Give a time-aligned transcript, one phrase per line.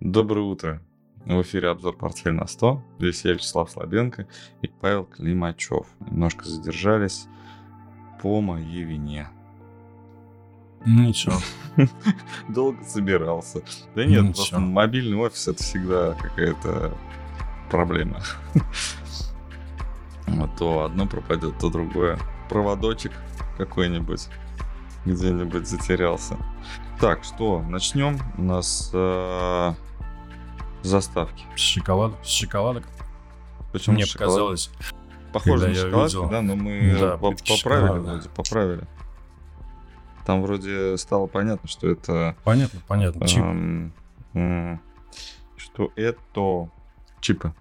[0.00, 0.82] Доброе утро.
[1.24, 2.80] В эфире обзор «Портфель на 100».
[2.98, 4.26] Здесь я, Вячеслав Слабенко
[4.60, 5.86] и Павел Климачев.
[6.00, 7.26] Немножко задержались
[8.20, 9.28] по моей вине.
[10.84, 11.36] Ничего.
[12.50, 13.62] Долго собирался.
[13.94, 14.34] Да нет, Ничего.
[14.34, 16.94] просто мобильный офис это всегда какая-то
[17.70, 18.20] проблема.
[20.28, 22.18] А то одно пропадет, то другое.
[22.50, 23.12] Проводочек
[23.56, 24.26] какой-нибудь
[25.04, 26.36] где-нибудь затерялся.
[27.00, 28.18] Так, что, начнем.
[28.38, 29.72] У нас э,
[30.82, 31.44] заставки.
[31.54, 32.18] С шоколадом.
[32.24, 32.84] С шоколадок.
[33.72, 34.28] Почему Мне шоколад?
[34.30, 34.70] показалось.
[35.32, 36.30] Похоже на шоколадку, видел.
[36.30, 38.00] да, но мы Да, по- поправили шоколада.
[38.00, 38.86] вроде, поправили.
[40.24, 43.26] Там вроде стало понятно, что это Понятно, понятно.
[43.28, 43.42] Чип.
[43.42, 43.92] эм,
[44.32, 44.80] м,
[45.56, 46.70] что это
[47.20, 47.52] чипы.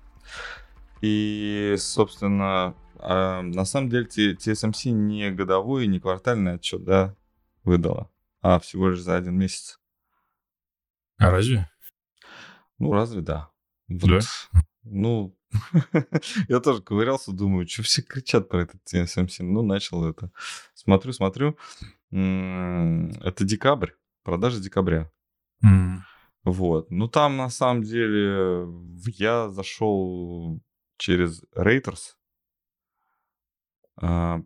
[1.01, 7.13] И, собственно, а, на самом деле TSMC не годовой не квартальный отчет, да,
[7.65, 8.09] выдала,
[8.47, 9.79] а всего лишь за один месяц.
[11.17, 11.67] А разве?
[12.77, 13.49] Ну, разве да?
[13.87, 14.19] Вот, Да?
[14.83, 15.35] Ну,
[16.47, 19.41] я тоже ковырялся, думаю, что все кричат про этот TSMC.
[19.41, 20.31] Ну, начал это.
[20.75, 21.57] Смотрю, смотрю.
[22.11, 25.11] Это декабрь, продажи декабря.
[26.43, 26.91] Вот.
[26.91, 28.67] Ну, там, на самом деле,
[29.17, 30.61] я зашел
[30.97, 32.13] через Reuters,
[33.99, 34.43] а,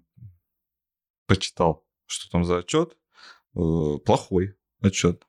[1.27, 2.95] почитал, что там за отчет.
[3.55, 5.23] Э, Плохой отчет.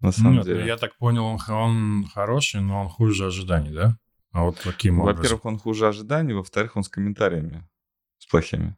[0.00, 0.66] На самом Нет, деле.
[0.66, 3.98] я так понял, он, он хороший, но он хуже ожиданий, да?
[4.32, 5.16] А вот таким образом.
[5.16, 7.66] Во-первых, он хуже ожиданий, во-вторых, он с комментариями,
[8.18, 8.76] с плохими.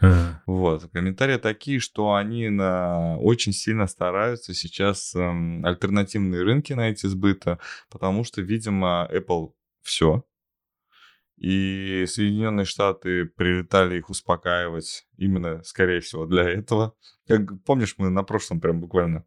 [0.00, 3.16] Э, Вот, комментарии такие, что они на...
[3.18, 7.58] очень сильно стараются сейчас эм, альтернативные рынки найти сбыта,
[7.90, 10.24] потому что, видимо, Apple все.
[11.36, 16.94] И Соединенные Штаты прилетали их успокаивать именно, скорее всего, для этого.
[17.26, 19.24] Как помнишь, мы на прошлом прям буквально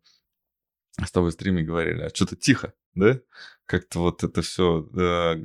[1.04, 3.20] с тобой стриме говорили, а что-то тихо, да?
[3.66, 4.88] Как-то вот это все,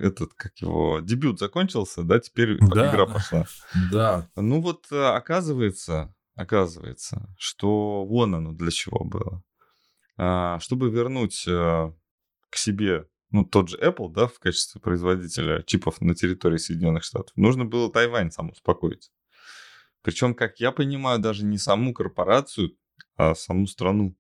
[0.00, 2.90] этот, как его, дебют закончился, да, теперь Да.
[2.90, 3.46] игра пошла.
[3.90, 9.42] Да, Ну вот э, оказывается, оказывается, что вон оно для чего было.
[10.17, 11.92] А, Чтобы вернуть э,
[12.51, 17.33] к себе, ну, тот же Apple, да, в качестве производителя чипов на территории Соединенных Штатов,
[17.36, 19.11] нужно было Тайвань сам успокоить.
[20.02, 22.77] Причем, как я понимаю, даже не саму корпорацию,
[23.17, 24.17] а саму страну.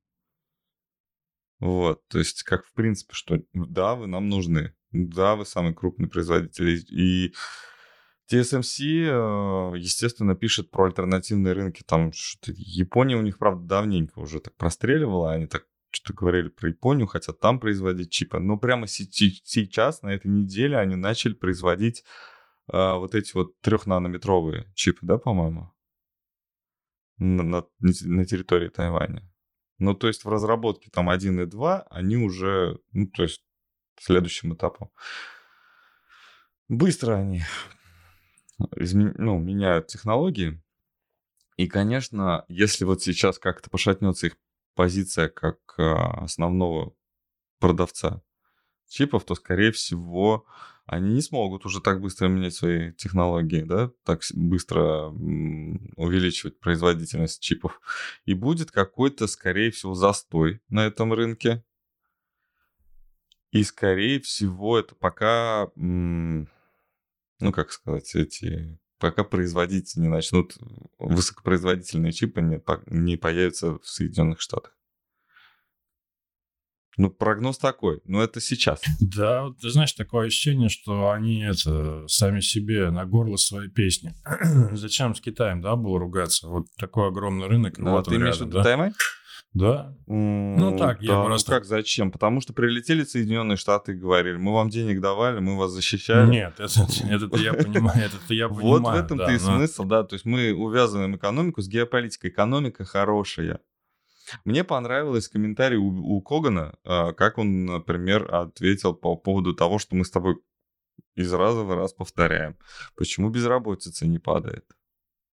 [1.58, 6.08] Вот, то есть, как в принципе, что да, вы нам нужны, да, вы самый крупный
[6.08, 7.34] производитель, и
[8.30, 11.82] TSMC, э, естественно, пишет про альтернативные рынки.
[11.84, 15.32] Там что-то Япония у них, правда, давненько уже так простреливала.
[15.32, 18.38] Они так что-то говорили про Японию, хотят там производить чипы.
[18.38, 22.04] Но прямо се- сейчас, на этой неделе, они начали производить
[22.72, 25.72] э, вот эти вот трехнанометровые чипы, да, по-моему?
[27.18, 29.28] На, на- на территории Тайваня.
[29.78, 33.42] Ну, то есть в разработке там 1 и 2, они уже, ну, то есть
[33.98, 34.90] следующим этапом.
[36.68, 37.42] Быстро они
[38.76, 40.62] изме- ну, меняют технологии.
[41.56, 44.36] И, конечно, если вот сейчас как-то пошатнется их
[44.80, 46.94] позиция как а, основного
[47.58, 48.22] продавца
[48.88, 50.46] чипов, то, скорее всего,
[50.86, 55.08] они не смогут уже так быстро менять свои технологии, да, так быстро
[55.96, 57.78] увеличивать производительность чипов.
[58.24, 61.62] И будет какой-то, скорее всего, застой на этом рынке.
[63.50, 66.46] И, скорее всего, это пока, ну,
[67.52, 68.79] как сказать, эти...
[69.00, 70.56] Пока производители не начнут,
[70.98, 74.76] высокопроизводительные чипы не, не появятся в Соединенных Штатах.
[76.98, 78.02] Ну, прогноз такой.
[78.04, 78.82] Но это сейчас.
[79.00, 84.12] да, вот, ты знаешь, такое ощущение, что они это сами себе на горло своей песни.
[84.72, 86.48] Зачем с Китаем, да, было ругаться?
[86.48, 88.64] Вот такой огромный рынок, Ну, вот ты он имеешь в виду да?
[88.64, 88.92] Тайвань?
[89.52, 92.12] Да, Ну, так, я просто- как, зачем?
[92.12, 96.30] Потому что прилетели Соединенные Штаты и говорили, мы вам денег давали, мы вас защищали.
[96.30, 98.66] Нет, это, это я понимаю, это я понимаю.
[98.68, 100.04] Вот в этом-то да, и но- смысл, да.
[100.04, 102.30] То есть мы увязываем экономику с геополитикой.
[102.30, 103.58] Экономика хорошая.
[104.44, 109.96] Мне понравилось комментарий у, у Когана, а, как он, например, ответил по поводу того, что
[109.96, 110.36] мы с тобой
[111.16, 112.56] из раза в раз повторяем.
[112.94, 114.64] Почему безработица не падает?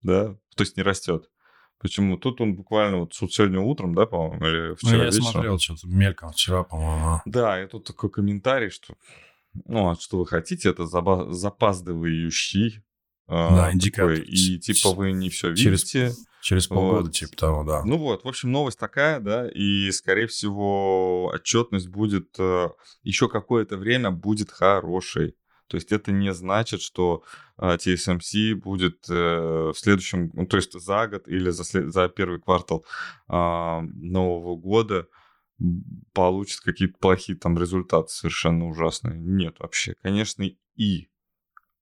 [0.03, 1.31] Да, то есть не растет.
[1.83, 2.17] Почему?
[2.17, 5.23] Тут он буквально вот сегодня утром, да, по-моему, или Ну, вчера я вечером.
[5.25, 7.21] смотрел что-то мельком вчера, по-моему.
[7.25, 8.95] Да, и тут такой комментарий, что
[9.65, 12.81] ну, а что вы хотите, это заба- запаздывающий
[13.27, 14.11] а, Да, такой, индикатор.
[14.13, 16.13] И типа вы не все Через- видите.
[16.41, 17.13] Через полгода, Вот.
[17.13, 17.83] типа того, да.
[17.85, 22.67] Ну вот, в общем, новость такая, да, и, скорее всего, отчетность будет э,
[23.03, 25.35] еще какое-то время будет хорошей.
[25.67, 27.23] То есть это не значит, что
[27.59, 32.39] TSMC будет э, в следующем, ну, то есть за год или за, след- за первый
[32.39, 32.85] квартал
[33.27, 35.07] а, Нового года
[36.13, 39.19] получит какие-то плохие там результаты совершенно ужасные.
[39.19, 39.95] Нет вообще.
[40.01, 40.43] Конечно,
[40.75, 41.07] и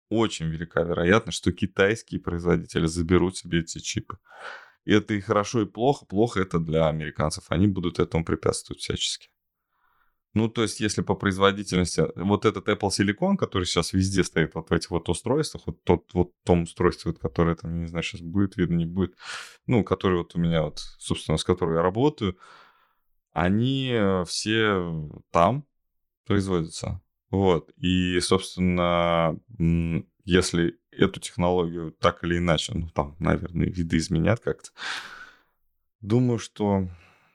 [0.09, 4.17] очень велика вероятность, что китайские производители заберут себе эти чипы.
[4.83, 6.05] И это и хорошо, и плохо.
[6.05, 7.45] Плохо это для американцев.
[7.49, 9.29] Они будут этому препятствовать всячески.
[10.33, 14.69] Ну, то есть, если по производительности, вот этот Apple Silicon, который сейчас везде стоит вот
[14.69, 18.21] в этих вот устройствах, вот тот вот том устройстве, вот, которое там, не знаю, сейчас
[18.21, 19.15] будет видно, не будет,
[19.67, 22.37] ну, который вот у меня вот, собственно, с которым я работаю,
[23.33, 23.93] они
[24.25, 25.65] все там
[26.25, 27.01] производятся.
[27.29, 27.71] Вот.
[27.75, 29.37] И, собственно,
[30.23, 34.69] если эту технологию так или иначе, ну, там, наверное, виды изменят как-то,
[35.99, 36.87] думаю, что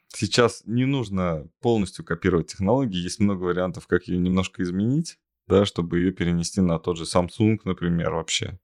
[0.09, 2.97] сейчас не нужно полностью копировать технологии.
[2.97, 7.59] Есть много вариантов, как ее немножко изменить, да, чтобы ее перенести на тот же Samsung,
[7.65, 8.59] например, вообще.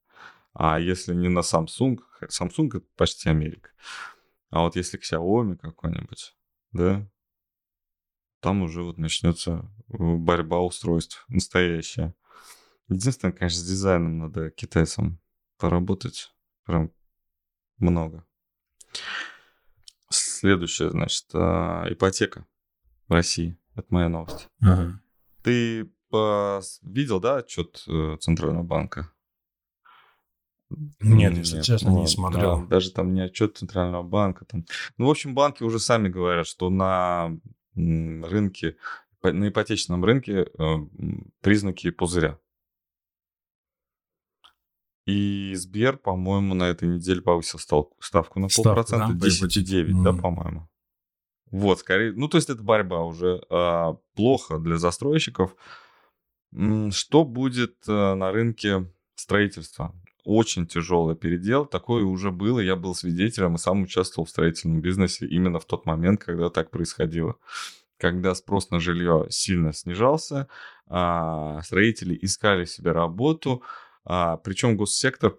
[0.54, 3.70] А если не на Samsung, Samsung это почти Америка.
[4.50, 6.36] А вот если Xiaomi какой-нибудь,
[6.72, 7.08] да,
[8.40, 12.14] там уже вот начнется э, борьба устройств настоящая.
[12.88, 15.20] Единственное, конечно, с дизайном надо китайцам
[15.58, 16.34] поработать.
[16.64, 16.92] Прям
[17.78, 18.26] много.
[20.42, 22.44] Следующее, значит, а, ипотека
[23.06, 23.56] в России.
[23.76, 24.48] Это моя новость.
[24.60, 25.00] Ага.
[25.44, 25.88] Ты
[26.82, 29.12] видел, да, отчет э, Центрального банка?
[30.98, 32.62] Нет, если Нет, честно, ну, не смотрел.
[32.62, 34.44] Да, даже там не отчет Центрального банка.
[34.44, 34.66] Там.
[34.98, 37.38] Ну, в общем, банки уже сами говорят, что на
[37.76, 38.74] рынке,
[39.22, 40.76] на ипотечном рынке э,
[41.40, 42.40] признаки пузыря.
[45.04, 50.02] И Сбер, по-моему, на этой неделе повысил ставку на полпроцента, да, 10,9, mm.
[50.02, 50.68] да, по-моему.
[51.50, 53.42] Вот, скорее, ну, то есть это борьба уже.
[53.50, 55.54] А, плохо для застройщиков.
[56.90, 59.94] Что будет а, на рынке строительства?
[60.24, 61.66] Очень тяжелый передел.
[61.66, 62.60] Такое уже было.
[62.60, 66.70] Я был свидетелем и сам участвовал в строительном бизнесе именно в тот момент, когда так
[66.70, 67.36] происходило.
[67.98, 70.48] Когда спрос на жилье сильно снижался,
[70.86, 73.62] а, строители искали себе работу,
[74.04, 75.36] а, причем госсектор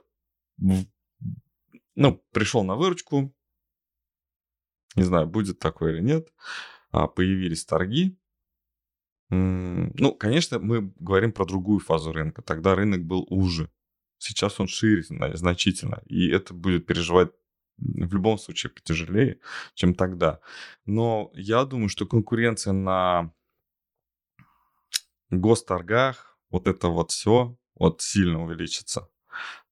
[1.95, 3.33] ну, пришел на выручку.
[4.95, 6.31] Не знаю, будет такое или нет.
[6.91, 8.17] А, появились торги.
[9.29, 12.41] Ну, конечно, мы говорим про другую фазу рынка.
[12.41, 13.71] Тогда рынок был уже.
[14.19, 16.03] Сейчас он шире значительно.
[16.05, 17.31] И это будет переживать
[17.77, 19.39] в любом случае потяжелее,
[19.73, 20.39] чем тогда.
[20.85, 23.33] Но я думаю, что конкуренция на
[25.31, 29.09] госторгах, вот это вот все, вот сильно увеличится.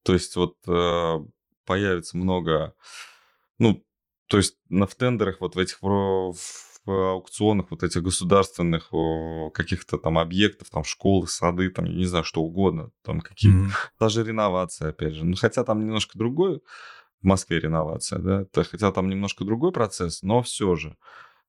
[0.03, 1.19] То есть вот э,
[1.65, 2.74] появится много,
[3.59, 3.83] ну,
[4.27, 6.33] то есть на в тендерах вот в этих в,
[6.86, 8.92] в аукционах вот этих государственных
[9.53, 13.71] каких-то там объектов, там школы, сады, там, я не знаю, что угодно, там какие mm-hmm.
[14.00, 15.25] даже реновация, опять же.
[15.25, 16.62] Ну, хотя там немножко другой,
[17.21, 20.97] в Москве реновация, да, хотя там немножко другой процесс, но все же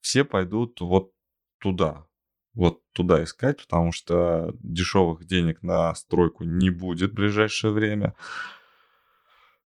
[0.01, 1.13] все пойдут вот
[1.59, 2.07] туда,
[2.55, 8.15] вот туда искать, потому что дешевых денег на стройку не будет в ближайшее время.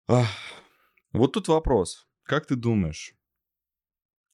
[0.08, 2.08] Вот тут вопрос.
[2.24, 3.14] Как ты думаешь,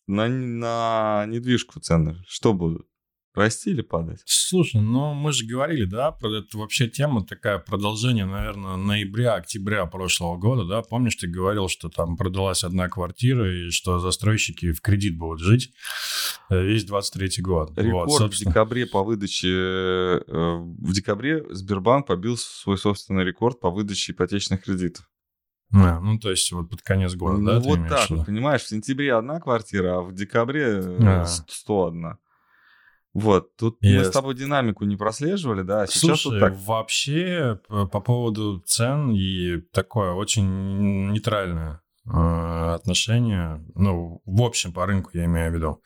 [0.07, 2.90] на, на недвижку цены что будут?
[3.33, 4.21] Расти или падать?
[4.25, 10.37] Слушай, ну мы же говорили, да, про это вообще тема такая, продолжение, наверное, ноября-октября прошлого
[10.37, 15.17] года, да, помнишь, ты говорил, что там продалась одна квартира и что застройщики в кредит
[15.17, 15.71] будут жить
[16.49, 17.71] э, весь 23 год.
[17.77, 18.51] Рекорд вот, собственно.
[18.51, 24.63] в декабре по выдаче, э, в декабре Сбербанк побил свой собственный рекорд по выдаче ипотечных
[24.63, 25.09] кредитов.
[25.73, 27.59] А, ну, то есть вот под конец года, ну, да?
[27.59, 31.25] Вот так, понимаешь, в сентябре одна квартира, а в декабре а.
[31.25, 32.17] 101.
[33.13, 33.97] Вот, тут yes.
[33.97, 36.53] мы с тобой динамику не прослеживали, да, а сейчас Слушай, вот так.
[36.65, 45.09] вообще по поводу цен и такое очень нейтральное э, отношение, ну, в общем, по рынку
[45.13, 45.81] я имею в виду.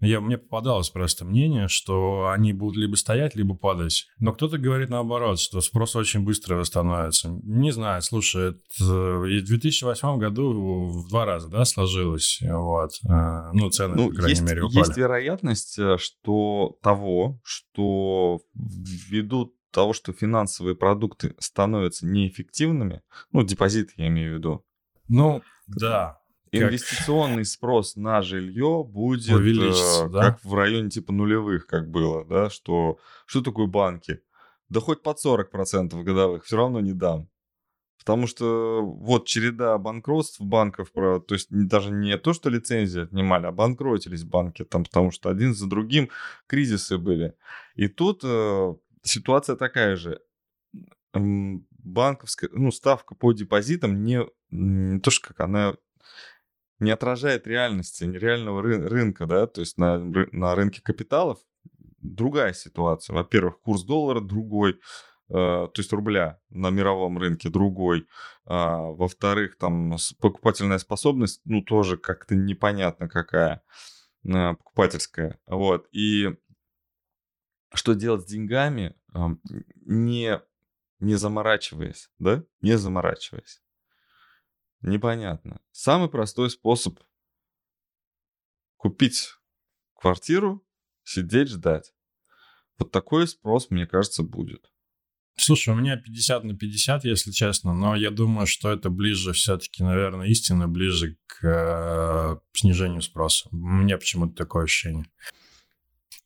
[0.00, 4.06] Я, мне попадалось просто мнение, что они будут либо стоять, либо падать.
[4.18, 7.30] Но кто-то говорит наоборот, что спрос очень быстро восстановится.
[7.42, 12.92] Не знаю, слушай, это, и в 2008 году в два раза, да, сложилось, вот.
[13.08, 14.78] Э, ну, цены, ну, по крайней есть, мере, упали.
[14.78, 23.92] Есть вероятность, э, что того, что ввиду того, что финансовые продукты становятся неэффективными, ну, депозиты
[23.96, 24.64] я имею в виду.
[25.08, 26.18] Ну, да,
[26.58, 30.20] инвестиционный спрос на жилье будет э, да?
[30.20, 34.20] как в районе типа нулевых, как было, да, что что такое банки?
[34.68, 37.28] Да хоть под 40% годовых, все равно не дам.
[38.06, 43.52] Потому что вот череда банкротств банков, то есть даже не то, что лицензии отнимали, а
[43.52, 46.10] банкротились банки, там, потому что один за другим
[46.46, 47.34] кризисы были.
[47.74, 50.20] И тут э, ситуация такая же.
[51.12, 55.74] Банковская, ну, ставка по депозитам не, не то, что как она
[56.78, 61.38] не отражает реальности, реального ры- рынка, да, то есть на, на рынке капиталов
[62.00, 63.14] другая ситуация.
[63.14, 64.78] Во-первых, курс доллара другой, э,
[65.28, 68.06] то есть рубля на мировом рынке другой.
[68.44, 73.62] А, во-вторых, там покупательная способность, ну, тоже как-то непонятно какая
[74.24, 75.38] э, покупательская.
[75.46, 75.88] Вот.
[75.92, 76.36] И
[77.74, 78.94] что делать с деньгами,
[79.84, 80.40] не,
[81.00, 82.44] не заморачиваясь, да?
[82.60, 83.62] Не заморачиваясь.
[84.86, 85.60] Непонятно.
[85.72, 87.00] Самый простой способ
[88.76, 89.34] купить
[89.94, 90.64] квартиру,
[91.02, 91.92] сидеть, ждать.
[92.78, 94.70] Вот такой спрос, мне кажется, будет.
[95.36, 99.82] Слушай, у меня 50 на 50, если честно, но я думаю, что это ближе все-таки,
[99.82, 103.48] наверное, истинно ближе к э, снижению спроса.
[103.50, 105.10] У меня почему-то такое ощущение.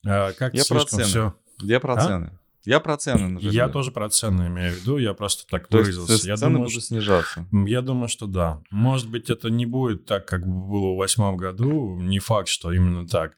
[0.05, 1.05] Э, как я про цены.
[1.05, 1.35] Все...
[1.61, 2.07] Я про а?
[2.07, 2.38] цены.
[2.64, 3.55] Я про цены, например.
[3.55, 6.12] Я тоже про цены имею в виду, я просто так То выразился.
[6.12, 7.47] Есть, я цены думаю, будут снижаться?
[7.52, 8.62] Я думаю, что да.
[8.71, 13.07] Может быть, это не будет так, как было в восьмом году, не факт, что именно
[13.07, 13.37] так.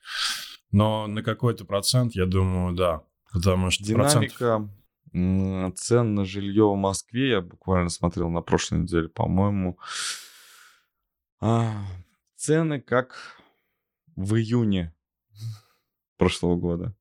[0.73, 3.03] Но на какой-то процент, я думаю, да.
[3.33, 4.69] Потому что Динамика
[5.13, 5.79] процент...
[5.79, 9.79] цен на жилье в Москве, я буквально смотрел на прошлой неделе, по-моему,
[11.41, 11.73] а,
[12.37, 13.17] цены как
[14.17, 14.95] в июне
[16.17, 16.97] прошлого года.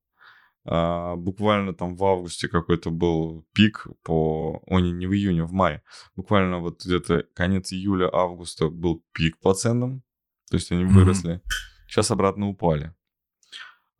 [0.63, 4.61] А, буквально там в августе какой-то был пик по...
[4.67, 5.83] О, не, не в июне, в мае.
[6.15, 10.03] Буквально вот где-то конец июля-августа был пик по ценам.
[10.49, 11.35] То есть они выросли.
[11.35, 11.87] Mm-hmm.
[11.87, 12.93] Сейчас обратно упали.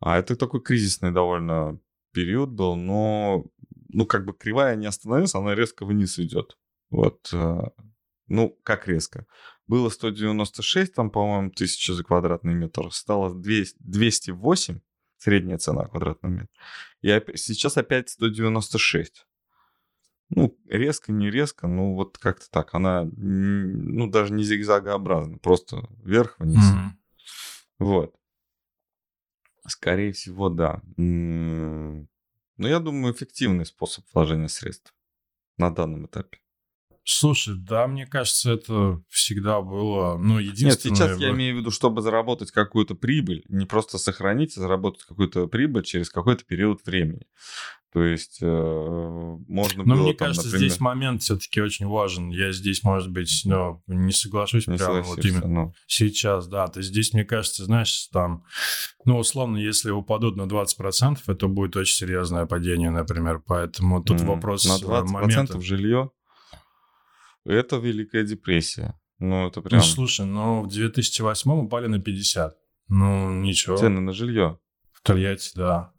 [0.00, 1.80] А это такой кризисный довольно
[2.12, 3.44] период был, но,
[3.88, 6.58] ну, как бы кривая не остановилась, она резко вниз идет.
[6.90, 7.60] Вот, э,
[8.26, 9.26] ну, как резко.
[9.66, 14.80] Было 196, там, по-моему, тысяча за квадратный метр, стало 200, 208,
[15.22, 16.48] средняя цена квадратного метра.
[17.02, 19.26] И сейчас опять 196.
[20.30, 22.74] Ну, резко, не резко, ну, вот как-то так.
[22.74, 26.58] Она, ну, даже не зигзагообразна, просто вверх-вниз.
[26.58, 26.90] Mm-hmm.
[27.78, 28.14] Вот.
[29.66, 30.80] Скорее всего, да.
[30.96, 32.06] Но
[32.58, 34.92] я думаю, эффективный способ вложения средств
[35.56, 36.38] на данном этапе.
[37.04, 40.94] Слушай, да, мне кажется, это всегда было, ну, единственное...
[40.94, 45.02] Нет, сейчас я имею в виду, чтобы заработать какую-то прибыль, не просто сохранить, а заработать
[45.02, 47.26] какую-то прибыль через какой-то период времени.
[47.92, 50.02] То есть э, можно Но было...
[50.02, 50.68] мне там, кажется, например...
[50.70, 52.30] здесь момент все-таки очень важен.
[52.30, 55.72] Я здесь, может быть, ну, не соглашусь не прямо вот именно но...
[55.86, 56.68] сейчас, да.
[56.68, 58.44] То есть здесь, мне кажется, знаешь, там,
[59.04, 63.42] ну, условно, если упадут на 20%, это будет очень серьезное падение, например.
[63.46, 64.26] Поэтому тут mm.
[64.26, 65.60] вопрос На 20% момента...
[65.60, 66.10] жилье?
[67.44, 68.98] Это Великая депрессия.
[69.18, 69.80] Ну, это прям...
[69.80, 72.56] Ну, слушай, ну, в 2008 упали на 50.
[72.88, 73.76] Ну, ничего.
[73.76, 74.58] Цены на жилье.
[74.92, 75.92] В Тольятти, да.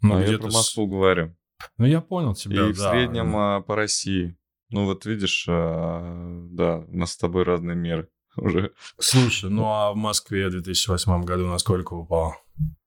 [0.00, 0.90] Ну, а я про Москву с...
[0.90, 1.36] говорю.
[1.78, 2.90] Ну, я понял тебя, И да.
[2.90, 4.36] в среднем а, по России.
[4.70, 8.72] Ну, вот видишь, а, да, у нас с тобой разные меры уже.
[8.98, 12.36] Слушай, ну а в Москве в 2008 году насколько упало?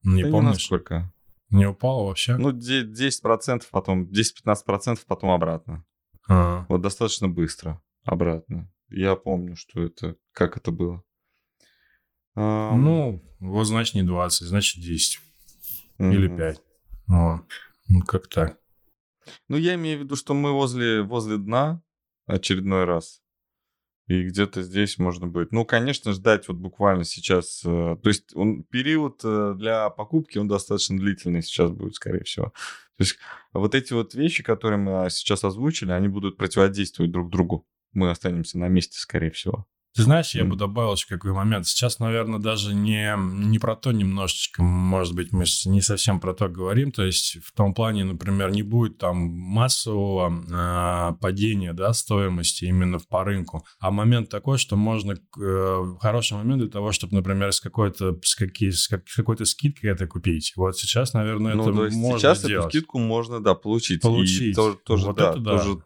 [0.02, 0.50] Не да помнишь?
[0.50, 1.12] Не насколько.
[1.50, 2.36] Не упало вообще?
[2.36, 5.84] Ну, 10%, потом 10-15%, потом обратно.
[6.28, 6.66] А-а.
[6.68, 8.70] Вот достаточно быстро обратно.
[8.88, 11.02] Я помню, что это, как это было.
[12.34, 12.74] А...
[12.74, 15.20] Ну, вот значит не 20, значит 10.
[15.98, 16.14] Mm-hmm.
[16.14, 16.62] Или 5.
[17.08, 17.42] Вот.
[17.88, 18.58] Ну, как так.
[19.48, 21.82] Ну, я имею в виду, что мы возле, возле дна
[22.26, 23.22] очередной раз.
[24.06, 25.50] И где-то здесь можно будет.
[25.50, 27.62] Ну, конечно, ждать вот буквально сейчас.
[27.64, 32.52] Э, то есть он, период э, для покупки, он достаточно длительный сейчас будет, скорее всего.
[32.96, 33.18] То есть
[33.52, 37.66] вот эти вот вещи, которые мы сейчас озвучили, они будут противодействовать друг другу.
[37.92, 39.66] Мы останемся на месте, скорее всего.
[39.96, 41.66] Ты знаешь, я бы добавил еще какой момент.
[41.66, 46.48] Сейчас, наверное, даже не, не про то немножечко, может быть, мы не совсем про то
[46.48, 46.92] говорим.
[46.92, 52.98] То есть в том плане, например, не будет там массового э, падения да, стоимости именно
[53.08, 53.64] по рынку.
[53.80, 55.16] А момент такой, что можно...
[55.40, 59.46] Э, хороший момент для того, чтобы, например, с какой-то, с, какие, с, как, с какой-то
[59.46, 60.52] скидкой это купить.
[60.56, 62.66] Вот сейчас, наверное, ну, это то есть можно сейчас сделать.
[62.66, 64.02] эту скидку можно, да, получить.
[64.02, 64.52] Получить.
[64.52, 65.50] И тоже, тоже, вот да, это, да.
[65.52, 65.78] тоже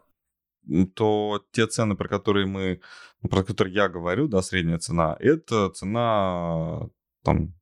[0.95, 2.81] то те цены, про которые мы,
[3.29, 6.89] про которые я говорю, да, средняя цена, это цена
[7.23, 7.53] там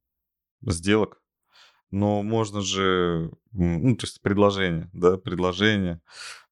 [0.61, 1.21] сделок.
[1.91, 6.01] Но можно же, ну, то есть предложение, да, предложение.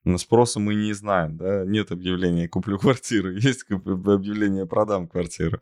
[0.04, 5.60] На спроса мы не знаем, да, нет объявления «куплю квартиру», есть объявление «продам квартиру».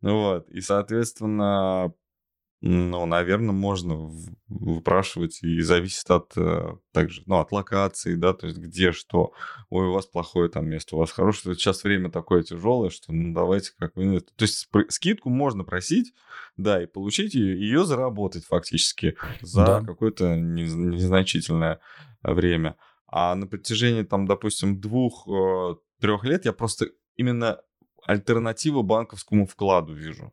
[0.00, 1.92] Вот, и, соответственно,
[2.60, 4.10] ну, наверное, можно
[4.48, 9.32] выпрашивать и зависит от э, также, ну, от локации, да, то есть где что.
[9.70, 11.54] Ой, у вас плохое там место, у вас хорошее.
[11.54, 14.20] Сейчас время такое тяжелое, что ну давайте как вы...
[14.20, 16.14] То есть скидку можно просить,
[16.56, 19.80] да, и получить ее, ее заработать фактически за да.
[19.84, 21.78] какое-то незначительное
[22.22, 22.76] время.
[23.06, 27.60] А на протяжении там, допустим, двух-трех э, лет я просто именно
[28.04, 30.32] альтернативу банковскому вкладу вижу.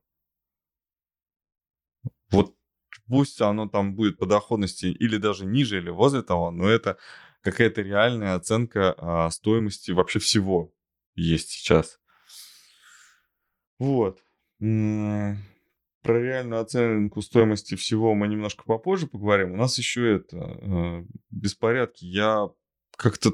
[3.08, 6.98] Пусть оно там будет по доходности или даже ниже, или возле того, но это
[7.42, 10.74] какая-то реальная оценка а, стоимости вообще всего
[11.14, 12.00] есть сейчас.
[13.78, 14.24] Вот.
[14.60, 19.54] Про реальную оценку стоимости всего мы немножко попозже поговорим.
[19.54, 22.06] У нас еще это э, беспорядки.
[22.06, 22.50] Я
[22.96, 23.34] как-то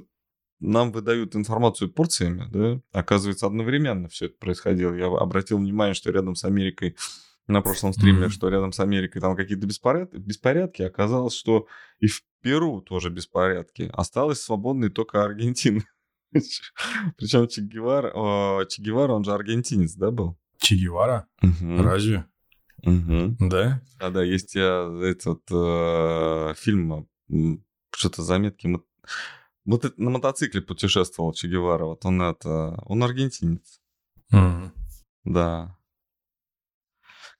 [0.61, 2.81] нам выдают информацию порциями, да?
[2.91, 4.93] Оказывается, одновременно все это происходило.
[4.93, 6.95] Я обратил внимание, что рядом с Америкой
[7.48, 8.29] на прошлом стриме, mm-hmm.
[8.29, 10.83] что рядом с Америкой там какие-то беспорядки, беспорядки.
[10.83, 11.67] Оказалось, что
[12.00, 13.89] и в Перу тоже беспорядки.
[13.93, 15.83] Осталась свободной только Аргентина.
[17.17, 20.38] Причем Че Гевара, Че Гевара, он же аргентинец, да, был?
[20.60, 21.27] Че Гевара?
[21.41, 21.83] Угу.
[21.83, 22.25] Разве?
[22.83, 23.38] Угу.
[23.39, 23.81] Да?
[24.00, 27.07] Да, да, есть я этот э, фильм,
[27.93, 28.67] что-то заметки,
[29.65, 33.79] вот на мотоцикле путешествовал Че Гевара, вот он это, он аргентинец.
[34.31, 34.71] Угу.
[35.25, 35.77] Да.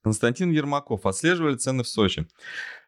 [0.04, 1.06] Константин Ермаков.
[1.06, 2.28] Отслеживали цены в Сочи.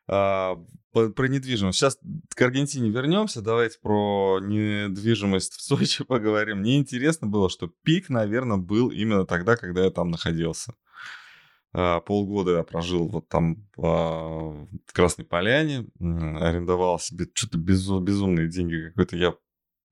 [0.07, 0.57] А,
[0.91, 1.79] про недвижимость.
[1.79, 1.97] Сейчас
[2.35, 3.41] к Аргентине вернемся.
[3.41, 6.59] Давайте про недвижимость в Сочи поговорим.
[6.59, 10.73] Мне интересно было, что пик, наверное, был именно тогда, когда я там находился.
[11.75, 19.17] А, полгода я прожил вот там в Красной Поляне, арендовал себе что-то безумные деньги какой-то.
[19.17, 19.35] Я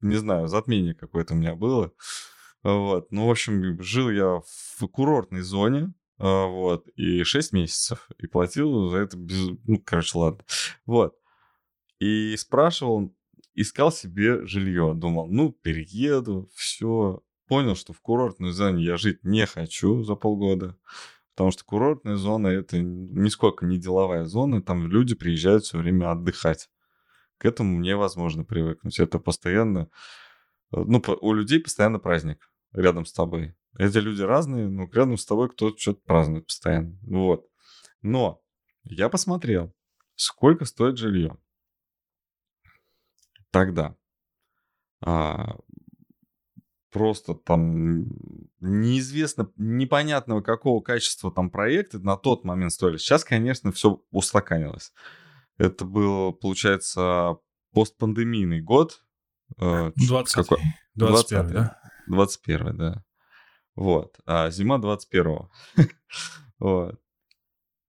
[0.02, 1.92] не знаю, затмение какое-то у меня было.
[2.64, 3.12] Вот.
[3.12, 8.90] Ну, в общем, жил я в курортной зоне, а, вот, и 6 месяцев, и платил
[8.90, 9.50] за это без...
[9.66, 10.44] Ну, короче, ладно.
[10.86, 11.16] Вот.
[12.00, 13.16] И спрашивал,
[13.56, 14.94] искал себе жилье.
[14.96, 17.24] Думал, ну, перееду, все.
[17.48, 20.78] Понял, что в курортной зоне я жить не хочу за полгода.
[21.34, 26.70] Потому что курортная зона это нисколько не деловая зона, там люди приезжают все время отдыхать.
[27.38, 29.00] К этому невозможно привыкнуть.
[29.00, 29.90] Это постоянно,
[30.72, 33.56] э, ну, у людей постоянно праздник рядом с тобой.
[33.78, 36.98] Эти люди разные, но рядом с тобой кто-то что-то празднует постоянно.
[37.04, 37.48] Вот.
[38.02, 38.42] Но
[38.84, 39.74] я посмотрел,
[40.16, 41.38] сколько стоит жилье.
[43.52, 43.96] Тогда.
[45.04, 45.58] А,
[46.92, 48.06] просто там
[48.60, 52.98] неизвестно, непонятного какого качества там проекты на тот момент стоили.
[52.98, 54.94] Сейчас, конечно, все устаканилось.
[55.58, 57.38] Это был, получается,
[57.74, 59.04] постпандемийный год.
[59.58, 60.60] 20 какой?
[60.96, 61.81] 21 да?
[62.12, 63.04] 21 да.
[63.76, 64.20] Вот.
[64.26, 65.50] А зима 21-го.
[66.60, 67.02] вот.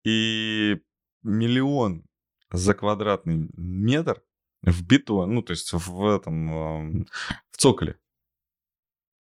[0.04, 0.82] И
[1.24, 2.06] миллион
[2.52, 4.22] за квадратный метр
[4.62, 7.04] в бетон, ну, то есть в этом,
[7.52, 8.00] в цоколе.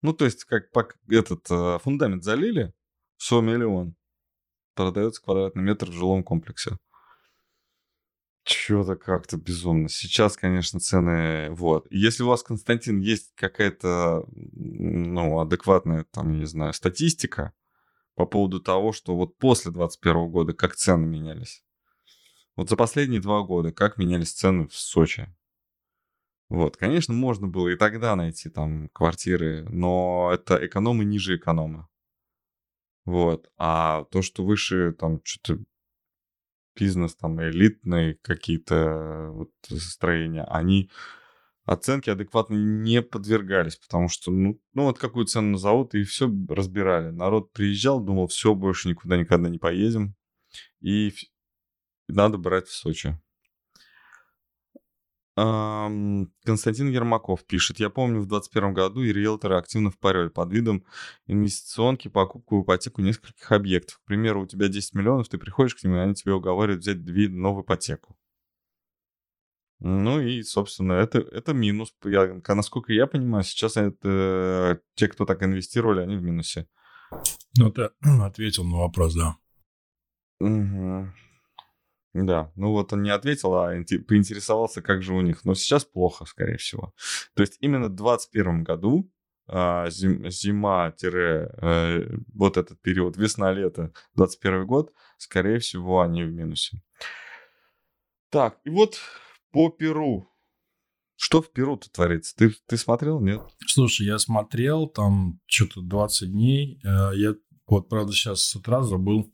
[0.01, 0.69] Ну, то есть, как
[1.09, 2.73] этот э, фундамент залили,
[3.17, 3.95] все, миллион.
[4.75, 6.77] Продается квадратный метр в жилом комплексе.
[8.47, 9.89] Что-то как-то безумно.
[9.89, 11.49] Сейчас, конечно, цены...
[11.51, 11.85] Вот.
[11.89, 17.51] Если у вас, Константин, есть какая-то, ну, адекватная, там, не знаю, статистика
[18.15, 21.65] по поводу того, что вот после 2021 года как цены менялись.
[22.55, 25.27] Вот за последние два года как менялись цены в Сочи.
[26.47, 31.89] Вот, конечно, можно было и тогда найти там квартиры, но это экономы ниже эконома.
[33.03, 33.51] Вот.
[33.57, 35.61] А то, что выше там что-то
[36.77, 40.89] бизнес, там, элитные какие-то вот строения, они
[41.65, 47.11] оценки адекватно не подвергались, потому что, ну, ну вот какую цену назовут, и все разбирали.
[47.11, 50.15] Народ приезжал, думал, все, больше никуда никогда не поедем,
[50.79, 51.13] и
[52.07, 53.19] надо брать в Сочи.
[55.37, 57.79] Константин Ермаков пишет.
[57.79, 60.83] Я помню, в 2021 году и риэлторы активно впарили под видом
[61.27, 63.99] инвестиционки покупку в ипотеку нескольких объектов.
[63.99, 67.03] К примеру, у тебя 10 миллионов, ты приходишь к ним, и они тебе уговаривают взять
[67.03, 68.17] две новую ипотеку.
[69.79, 71.93] Ну и, собственно, это, это минус.
[72.03, 76.67] Я, насколько я понимаю, сейчас это те, кто так инвестировали, они в минусе.
[77.59, 79.37] Ну, ты ответил на вопрос, да.
[80.39, 81.11] Угу.
[82.25, 83.69] Да, ну вот он не ответил, а
[84.07, 85.45] поинтересовался, как же у них.
[85.45, 86.93] Но сейчас плохо, скорее всего.
[87.35, 89.11] То есть именно в 2021 году
[89.47, 91.03] а, зима-вот
[92.57, 96.81] этот период, весна-лето, 21 год, скорее всего, они в минусе.
[98.29, 98.99] Так, и вот
[99.51, 100.27] по Перу.
[101.15, 102.35] Что в Перу-то творится?
[102.35, 103.41] Ты, ты смотрел, нет?
[103.65, 106.79] Слушай, я смотрел, там что-то 20 дней.
[106.83, 107.33] Э, я
[107.65, 109.33] вот, правда, сейчас с утра забыл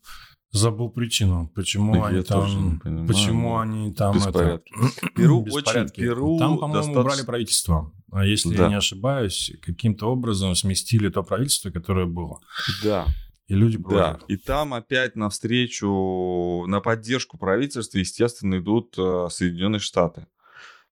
[0.54, 4.62] Забыл причину, почему Я они там, понимаю, почему они там это,
[5.16, 7.02] Перу очень, Перу там, по-моему, достаточно...
[7.02, 7.92] убрали правительство.
[8.12, 8.66] А если да.
[8.66, 12.40] я не ошибаюсь, каким-то образом сместили то правительство, которое было.
[12.84, 13.08] Да.
[13.48, 14.20] И люди против.
[14.20, 14.20] Да.
[14.28, 20.28] И там опять навстречу, на поддержку правительства, естественно, идут э, Соединенные Штаты.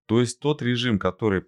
[0.08, 1.44] То есть тот режим, который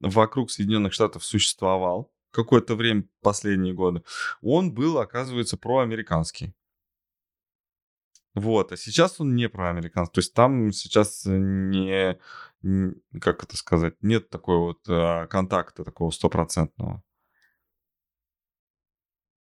[0.00, 4.02] вокруг Соединенных Штатов существовал, какое-то время, последние годы,
[4.42, 6.54] он был, оказывается, проамериканский.
[8.34, 10.14] Вот, а сейчас он не проамериканский.
[10.14, 12.18] То есть там сейчас не,
[13.20, 17.02] как это сказать, нет такой вот а, контакта такого стопроцентного.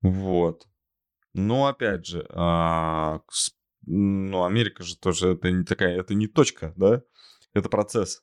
[0.01, 0.67] Вот.
[1.35, 3.21] Но опять же, а,
[3.83, 7.03] ну, Америка же тоже это не такая, это не точка, да?
[7.53, 8.23] Это процесс.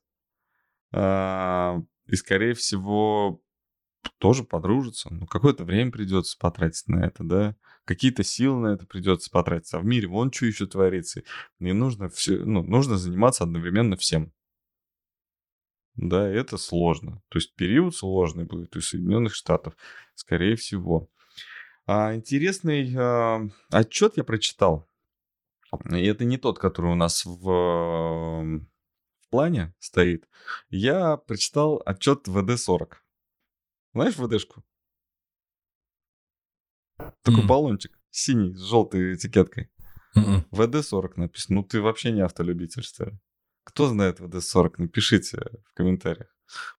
[0.92, 3.42] А, и, скорее всего,
[4.18, 5.14] тоже подружатся.
[5.14, 7.56] Ну, какое-то время придется потратить на это, да?
[7.86, 9.74] Какие-то силы на это придется потратить.
[9.74, 11.24] А в мире вон что еще творится.
[11.60, 14.34] И нужно, все, ну, нужно заниматься одновременно всем.
[15.96, 17.22] Да, это сложно.
[17.30, 19.76] То есть период сложный будет у Соединенных Штатов,
[20.14, 21.10] скорее всего.
[21.86, 24.90] А, интересный а, отчет я прочитал.
[25.92, 30.28] И это не тот, который у нас в, в плане стоит.
[30.70, 32.94] Я прочитал отчет ВД-40.
[33.96, 34.62] Знаешь ВДшку?
[36.98, 37.48] Такой mm.
[37.48, 39.70] баллончик синий с желтой этикеткой.
[40.18, 40.44] Mm-mm.
[40.52, 41.62] ВД-40 написано.
[41.62, 43.12] Ну ты вообще не автолюбитель, что ли?
[43.64, 44.74] Кто знает ВД-40?
[44.80, 46.28] Напишите в комментариях.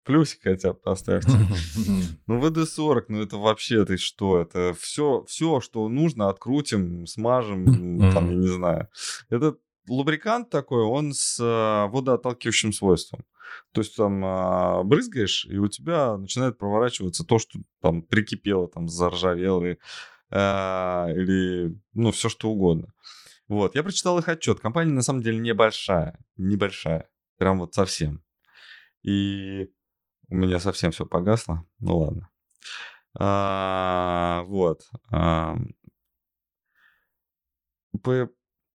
[0.05, 1.33] Плюсик хотя бы поставьте.
[2.27, 4.39] Ну, ВД-40, ну это вообще, ты что?
[4.39, 8.89] Это все, все, что нужно, открутим, смажем, там, я не знаю.
[9.31, 9.57] Это
[9.89, 13.25] лубрикант такой, он с э, водоотталкивающим свойством.
[13.73, 18.89] То есть там э, брызгаешь, и у тебя начинает проворачиваться то, что там прикипело, там
[18.89, 19.77] заржавело, э,
[20.31, 22.93] или ну, все что угодно.
[23.49, 24.61] Вот, я прочитал их отчет.
[24.61, 28.23] Компания на самом деле небольшая, небольшая, прям вот совсем.
[29.03, 29.71] И
[30.29, 31.65] у меня совсем все погасло.
[31.79, 32.29] Ну ладно.
[33.19, 34.83] А, вот.
[35.11, 35.57] А,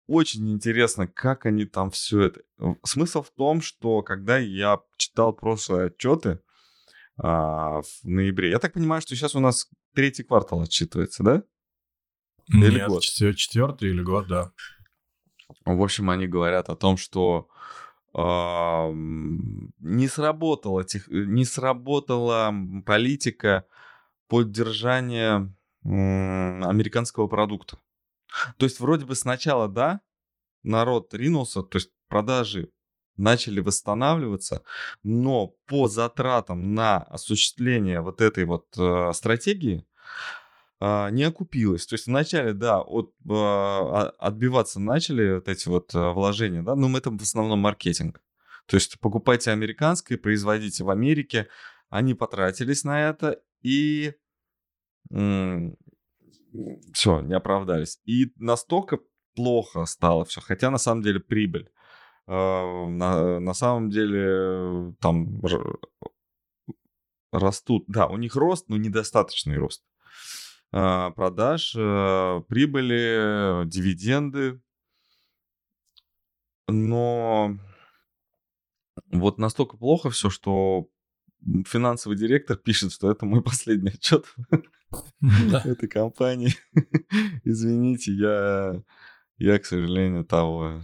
[0.09, 2.41] очень интересно, как они там все это.
[2.83, 6.39] Смысл в том, что когда я читал прошлые отчеты
[7.17, 11.43] а, в ноябре, я так понимаю, что сейчас у нас третий квартал отчитывается, да?
[12.47, 13.03] Или Нет, год?
[13.03, 14.51] четвертый или год, да.
[15.65, 17.47] В общем, они говорят о том, что
[18.15, 22.51] э, не сработала тех, не сработала
[22.83, 23.65] политика
[24.27, 27.77] поддержания э, американского продукта.
[28.57, 30.01] То есть вроде бы сначала, да,
[30.63, 32.71] народ ринулся, то есть продажи
[33.19, 34.63] начали восстанавливаться,
[35.03, 39.85] но по затратам на осуществление вот этой вот э, стратегии
[40.79, 41.85] э, не окупилось.
[41.85, 46.97] То есть вначале, да, от, э, отбиваться начали вот эти вот э, вложения, да, но
[46.97, 48.21] это в основном маркетинг.
[48.65, 51.47] То есть покупайте американское, производите в Америке.
[51.89, 54.13] Они потратились на это и
[56.93, 57.99] все, не оправдались.
[58.05, 58.99] И настолько
[59.35, 61.69] плохо стало все, хотя на самом деле прибыль.
[62.27, 65.41] А, на, на самом деле там
[67.31, 69.83] растут, да, у них рост, но недостаточный рост
[70.71, 74.61] а, продаж, э, прибыли, дивиденды.
[76.67, 77.57] Но
[79.11, 80.87] вот настолько плохо все, что
[81.65, 84.25] финансовый директор пишет, что это мой последний отчет
[85.65, 86.53] этой компании.
[87.43, 88.81] Извините, я,
[89.37, 90.81] я, к сожалению, того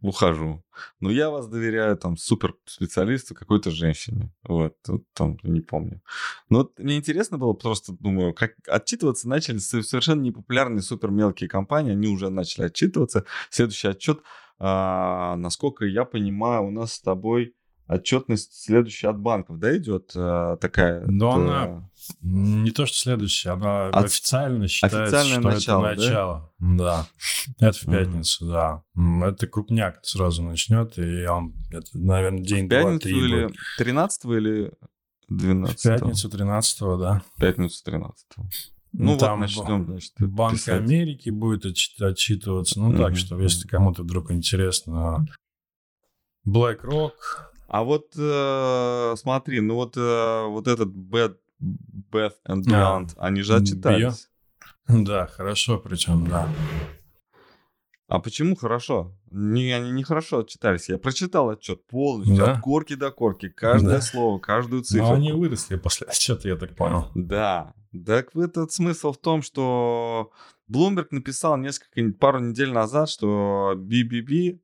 [0.00, 0.62] ухожу.
[1.00, 4.32] Но я вас доверяю там супер специалисту, какой-то женщине.
[4.44, 4.76] Вот,
[5.14, 6.02] там, не помню.
[6.48, 12.08] Но мне интересно было просто, думаю, как отчитываться начали совершенно непопулярные супер мелкие компании, они
[12.08, 13.24] уже начали отчитываться.
[13.50, 14.20] Следующий отчет,
[14.58, 17.54] а, насколько я понимаю, у нас с тобой
[17.88, 21.04] отчетность следующая от банков, да, идет а, такая?
[21.06, 21.36] Но это...
[21.36, 24.04] она не то, что следующая, она от...
[24.04, 26.52] официально считается, Официальное что начало, это начало.
[26.58, 27.06] Да?
[27.58, 27.68] да.
[27.68, 28.52] Это в пятницу, mm-hmm.
[28.52, 29.28] да.
[29.28, 33.56] Это крупняк сразу начнет, и он, это, наверное, день в пятницу или будет.
[33.78, 34.72] 13 или
[35.28, 37.22] 12 В пятницу 13 да.
[37.34, 38.26] В пятницу 13
[38.98, 40.80] ну, ну там вот начнем, значит, Банк писать.
[40.80, 42.80] Америки будет отчитываться.
[42.80, 42.96] Ну, mm-hmm.
[42.96, 45.26] так что, если кому-то вдруг интересно,
[46.48, 47.12] BlackRock,
[47.68, 53.42] а вот э, смотри, ну вот, э, вот этот Bad, Beth and Beyond, а, они
[53.42, 54.28] же отчитались.
[54.88, 56.48] Да, хорошо причем, да.
[58.08, 59.16] А почему хорошо?
[59.32, 60.88] Не, они не хорошо отчитались.
[60.88, 62.52] Я прочитал отчет полностью, да?
[62.52, 64.00] от корки до корки, каждое да.
[64.00, 65.08] слово, каждую цифру.
[65.08, 67.10] Но они выросли после отчета, я так понял.
[67.14, 67.74] Да.
[68.06, 70.30] Так этот смысл в том, что
[70.70, 74.60] Bloomberg написал несколько, пару недель назад, что BBB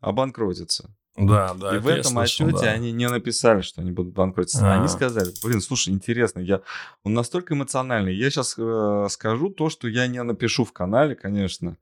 [0.00, 0.94] обанкротится.
[1.16, 1.76] Да, да.
[1.76, 2.72] И в этом слышал, отчете да.
[2.72, 4.66] они не написали, что они будут банкротиться.
[4.66, 4.78] А-а-а.
[4.80, 6.62] Они сказали, блин, слушай, интересно, я...
[7.04, 8.14] он настолько эмоциональный.
[8.14, 11.78] Я сейчас э, скажу то, что я не напишу в канале, конечно.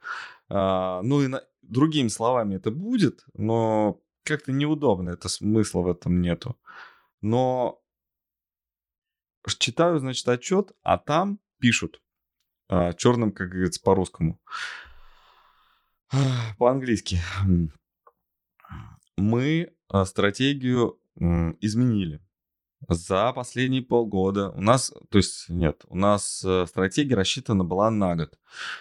[0.50, 1.42] А, ну и на...
[1.62, 6.58] другими словами это будет, но как-то неудобно, это смысла в этом нету.
[7.22, 7.80] Но
[9.58, 12.02] читаю, значит, отчет, а там пишут
[12.68, 14.38] а, черным, как говорится, по-русскому.
[16.58, 17.18] По-английски.
[19.16, 20.98] Мы а, стратегию
[21.60, 22.20] изменили
[22.88, 24.50] за последние полгода.
[24.50, 28.38] У нас, то есть нет, у нас э, стратегия рассчитана была на год.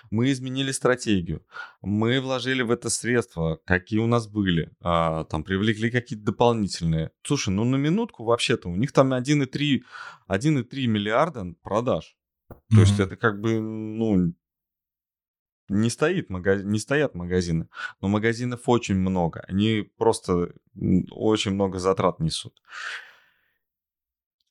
[0.09, 1.45] Мы изменили стратегию.
[1.81, 4.71] Мы вложили в это средства, какие у нас были.
[4.81, 7.11] А, там привлекли какие-то дополнительные.
[7.23, 9.81] Слушай, ну на минутку вообще-то у них там 1,3
[10.29, 12.15] 1,3 миллиарда продаж.
[12.49, 12.79] То mm-hmm.
[12.79, 14.33] есть это как бы, ну,
[15.71, 17.67] не, стоит магазин, не стоят магазины,
[18.01, 19.43] но магазинов очень много.
[19.47, 20.53] Они просто
[21.11, 22.61] очень много затрат несут.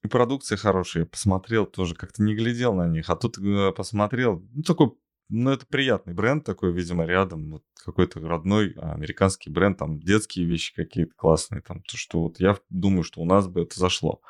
[0.02, 1.02] И продукция хорошая.
[1.02, 3.10] Я посмотрел тоже, как-то не глядел на них.
[3.10, 4.92] А тут э, посмотрел, ну, такой,
[5.28, 7.50] ну, это приятный бренд такой, видимо, рядом.
[7.50, 11.60] Вот какой-то родной американский бренд, там детские вещи какие-то классные.
[11.60, 14.22] Там, то, что вот я думаю, что у нас бы это зашло.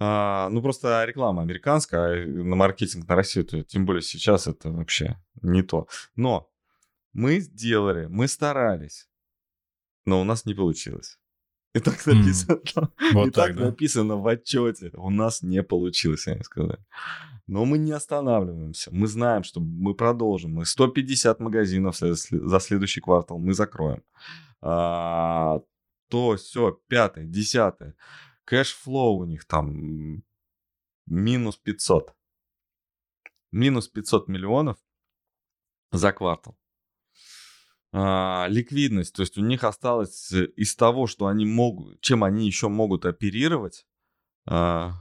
[0.00, 4.70] А, ну, просто реклама американская, а на маркетинг на Россию, то, тем более сейчас это
[4.70, 5.86] вообще не то.
[6.16, 6.50] Но
[7.12, 9.08] мы сделали, мы старались,
[10.04, 11.18] но у нас не получилось.
[11.74, 12.88] И так написано, mm.
[13.12, 13.64] вот и так, так да?
[13.66, 14.90] написано в отчете.
[14.94, 16.78] У нас не получилось, они сказали.
[17.46, 18.90] Но мы не останавливаемся.
[18.92, 20.54] Мы знаем, что мы продолжим.
[20.54, 24.02] Мы 150 магазинов за следующий квартал мы закроем.
[24.62, 25.60] А,
[26.08, 27.94] то, все, пятое, десятое.
[28.44, 30.22] Cash flow у них там
[31.06, 32.14] минус 500.
[33.52, 34.76] Минус 500 миллионов
[35.92, 36.58] за квартал.
[37.92, 42.68] А, ликвидность, то есть у них осталось из того, что они могут, чем они еще
[42.68, 43.86] могут оперировать,
[44.46, 44.94] а,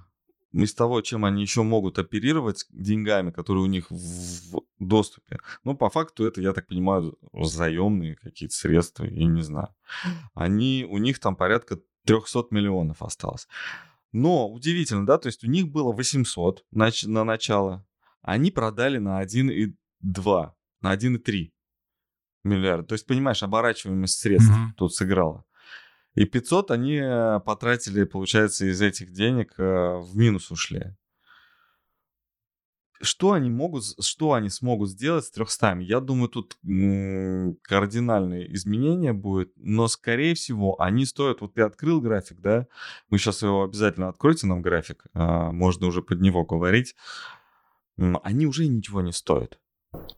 [0.52, 5.40] из того, чем они еще могут оперировать деньгами, которые у них в доступе.
[5.64, 9.70] Ну, по факту это, я так понимаю, заемные какие-то средства, я не знаю.
[10.36, 13.48] Они, у них там порядка 300 миллионов осталось.
[14.12, 17.86] Но удивительно, да, то есть у них было 800 на, на начало,
[18.22, 21.52] они продали на 1,2, на 1,3
[22.44, 22.88] миллиарда.
[22.88, 24.74] То есть, понимаешь, оборачиваемость средств mm-hmm.
[24.78, 25.46] тут сыграла.
[26.16, 30.96] И 500 они э, потратили, получается, из этих денег э, в минус ушли.
[33.04, 35.80] Что они могут, что они смогут сделать с 300?
[35.82, 36.58] Я думаю, тут
[37.64, 41.42] кардинальные изменения будет, но, скорее всего, они стоят...
[41.42, 42.68] Вот ты открыл график, да?
[43.10, 46.96] Мы сейчас его обязательно откройте нам график, а, можно уже под него говорить.
[47.98, 49.60] Они уже ничего не стоят.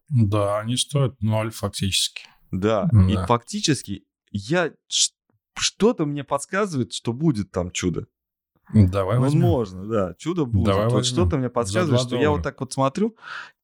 [0.10, 2.24] Да, они стоят ноль фактически.
[2.52, 3.10] Да, да.
[3.10, 4.72] и фактически я
[5.56, 8.06] что-то мне подсказывает, что будет там чудо.
[8.74, 9.94] Давай Возможно, возьмем.
[9.94, 10.66] да, чудо будет.
[10.66, 13.16] Давай вот что-то мне подсказывает, что я вот так вот смотрю,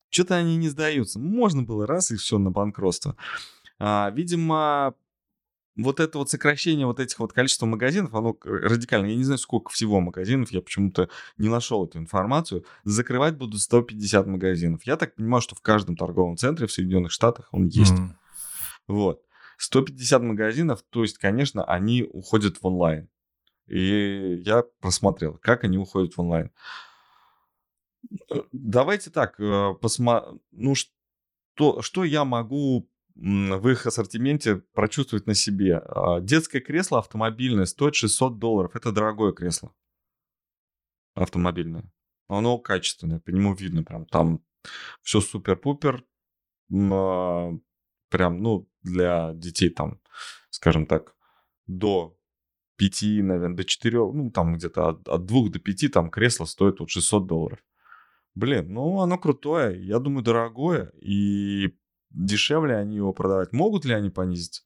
[0.09, 1.19] что-то они не сдаются.
[1.19, 3.15] Можно было раз и все на банкротство.
[3.79, 4.93] А, видимо,
[5.75, 9.07] вот это вот сокращение вот этих вот количества магазинов, оно радикально.
[9.07, 12.65] Я не знаю, сколько всего магазинов, я почему-то не нашел эту информацию.
[12.83, 14.81] Закрывать будут 150 магазинов.
[14.83, 17.93] Я так понимаю, что в каждом торговом центре в Соединенных Штатах он есть.
[17.93, 18.09] Mm.
[18.87, 19.21] Вот.
[19.57, 23.09] 150 магазинов, то есть, конечно, они уходят в онлайн.
[23.71, 26.51] И я просмотрел, как они уходят в онлайн.
[28.29, 35.35] Э, давайте так, э, посмотрим, ну что, что я могу в их ассортименте прочувствовать на
[35.35, 35.77] себе.
[35.77, 38.75] А, детское кресло автомобильное стоит 600 долларов.
[38.75, 39.73] Это дорогое кресло
[41.13, 41.89] автомобильное.
[42.27, 44.05] Оно качественное, по нему видно прям.
[44.05, 44.43] Там
[45.01, 46.03] все супер-пупер.
[46.73, 47.51] А,
[48.09, 50.01] прям, ну, для детей там,
[50.49, 51.15] скажем так,
[51.67, 52.17] до
[52.81, 56.79] 5, наверное, до 4, ну, там где-то от, от 2 до 5 там кресло стоит
[56.79, 57.59] вот 600 долларов.
[58.33, 61.75] Блин, ну, оно крутое, я думаю, дорогое, и
[62.09, 63.53] дешевле они его продавать.
[63.53, 64.65] Могут ли они понизить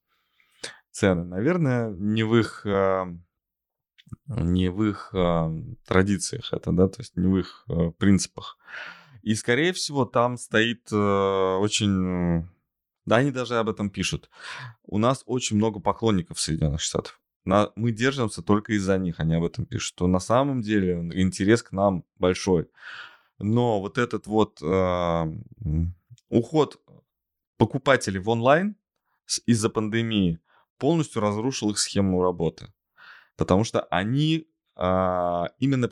[0.91, 1.25] цены?
[1.25, 3.13] Наверное, не в их, а,
[4.27, 5.51] не в их а,
[5.85, 8.57] традициях это, да, то есть не в их а, принципах.
[9.23, 12.47] И, скорее всего, там стоит очень...
[13.05, 14.29] Да, они даже об этом пишут.
[14.83, 17.19] У нас очень много поклонников Соединенных Штатов.
[17.45, 21.63] На, мы держимся только из-за них, они об этом пишут, что на самом деле интерес
[21.63, 22.67] к нам большой.
[23.37, 25.25] Но вот этот вот э,
[26.29, 26.81] уход
[27.57, 28.75] покупателей в онлайн
[29.45, 30.39] из-за пандемии
[30.77, 32.73] полностью разрушил их схему работы.
[33.37, 35.89] Потому что они а, именно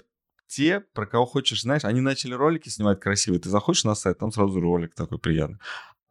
[0.48, 3.40] те, про кого хочешь, знаешь, они начали ролики снимать красивые.
[3.40, 5.58] Ты заходишь на сайт, там сразу ролик такой приятный.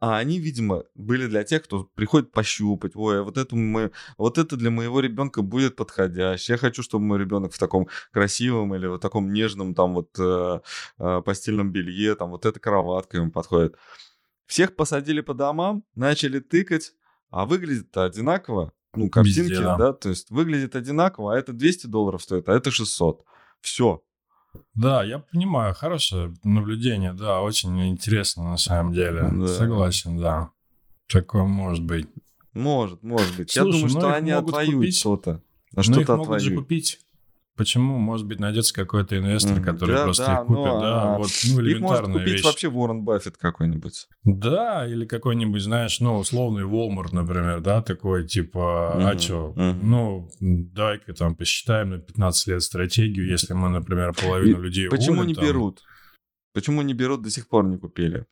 [0.03, 2.91] А они, видимо, были для тех, кто приходит пощупать.
[2.93, 6.55] Ой, а вот это, мы, вот это для моего ребенка будет подходящее.
[6.55, 10.59] Я хочу, чтобы мой ребенок в таком красивом или в таком нежном там вот э,
[10.97, 13.77] э, постельном белье, там вот эта кроватка ему подходит.
[14.45, 16.91] Всех посадили по домам, начали тыкать,
[17.29, 18.73] а выглядит-то одинаково.
[18.95, 19.77] Ну, картинки, Везде, да.
[19.77, 23.23] да, то есть выглядит одинаково, а это 200 долларов стоит, а это 600.
[23.61, 24.03] Все.
[24.75, 29.29] Да, я понимаю, хорошее наблюдение, да, очень интересно на самом деле.
[29.31, 29.47] Да.
[29.47, 30.49] Согласен, да.
[31.07, 32.07] Такое может быть.
[32.53, 33.51] Может, может быть.
[33.51, 35.41] Слушай, я думаю, что они отвоюют что-то.
[35.75, 36.99] А что-то их могут же купить.
[37.55, 37.99] Почему?
[37.99, 41.29] Может быть, найдется какой-то инвестор, который да, просто да, их купит, ну, да, а вот,
[41.51, 42.43] ну, элементарная Их может купить вещь.
[42.43, 44.07] вообще Уоррен Баффет какой-нибудь.
[44.23, 49.03] Да, или какой-нибудь, знаешь, ну, условный Walmart, например, да, такой, типа, mm-hmm.
[49.03, 49.79] а что, mm-hmm.
[49.83, 55.17] ну, давай-ка там посчитаем на 15 лет стратегию, если мы, например, половину И людей Почему
[55.17, 55.45] уволим, не там...
[55.45, 55.83] берут?
[56.53, 58.25] Почему не берут, до сих пор не купили?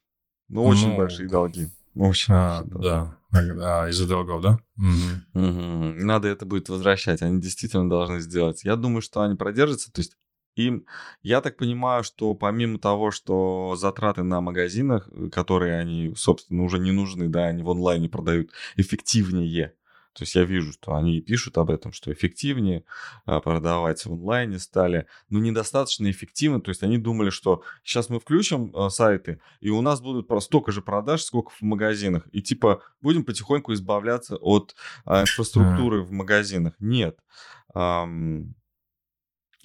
[0.49, 1.67] Ну, очень ну, большие долги.
[1.95, 2.33] Очень.
[2.33, 3.17] А, да.
[3.33, 4.59] А, из-за долгов, да?
[4.77, 5.45] Угу.
[5.45, 6.03] Угу.
[6.03, 7.21] Надо это будет возвращать.
[7.21, 8.63] Они действительно должны сделать.
[8.63, 9.91] Я думаю, что они продержатся.
[9.91, 10.17] То есть
[10.55, 10.85] им,
[11.21, 16.77] я так понимаю, что помимо того, что затраты на магазинах, э, которые они, собственно, уже
[16.79, 19.73] не нужны, да, они в онлайне продают эффективнее,
[20.13, 22.83] то есть я вижу, что они пишут об этом, что эффективнее
[23.25, 26.59] а, продавать в онлайне стали, но недостаточно эффективно.
[26.59, 30.73] То есть они думали, что сейчас мы включим а, сайты, и у нас будут столько
[30.73, 32.27] же продаж, сколько в магазинах.
[32.33, 36.73] И типа будем потихоньку избавляться от а, инфраструктуры в магазинах.
[36.79, 37.17] Нет.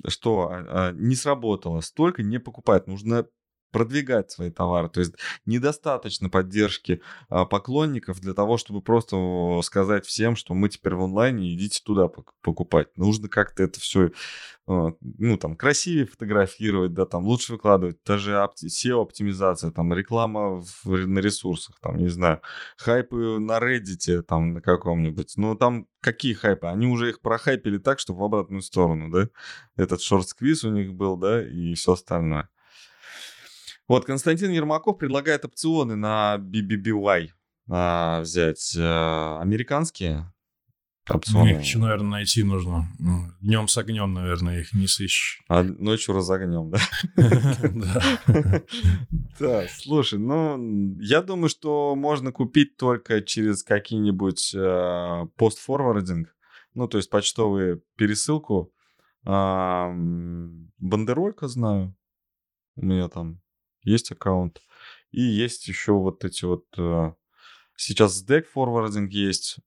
[0.07, 2.87] Что не сработало, столько не покупает.
[2.87, 3.27] Нужно
[3.71, 4.89] продвигать свои товары.
[4.89, 10.95] То есть недостаточно поддержки а, поклонников для того, чтобы просто сказать всем, что мы теперь
[10.95, 12.09] в онлайне, идите туда
[12.43, 12.97] покупать.
[12.97, 14.13] Нужно как-то это все,
[14.67, 17.99] а, ну, там, красивее фотографировать, да, там, лучше выкладывать.
[18.05, 22.41] Даже SEO-оптимизация, там, реклама в, на ресурсах, там, не знаю,
[22.77, 25.35] хайпы на Reddit, там, на каком-нибудь.
[25.37, 26.67] Ну, там какие хайпы?
[26.69, 29.29] Они уже их прохайпили так, что в обратную сторону, да?
[29.77, 32.49] Этот шорт-сквиз у них был, да, и все остальное.
[33.89, 37.29] Вот, Константин Ермаков предлагает опционы на BBBY
[37.69, 38.77] а, взять.
[38.79, 40.33] А, американские
[41.09, 41.51] опционы.
[41.51, 42.89] Их еще, наверное, найти нужно.
[42.99, 45.41] Ну, Днем с огнем, наверное, их не сыщешь.
[45.49, 46.71] А ночью разогнем,
[47.17, 48.63] да?
[49.39, 49.67] Да.
[49.69, 56.35] Слушай, ну, я думаю, что можно купить только через какие-нибудь э, постфорвардинг,
[56.75, 58.73] ну, то есть почтовые пересылку.
[59.25, 61.95] Бандеролька знаю.
[62.77, 63.41] У меня там
[63.87, 64.61] есть аккаунт.
[65.11, 66.67] И есть еще вот эти вот...
[66.77, 67.15] Э,
[67.77, 69.59] сейчас deck форвардинг есть.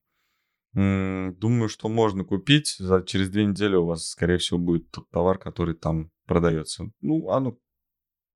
[0.73, 2.75] Думаю, что можно купить.
[2.77, 6.91] За, через две недели у вас, скорее всего, будет тот товар, который там продается.
[7.01, 7.57] Ну, оно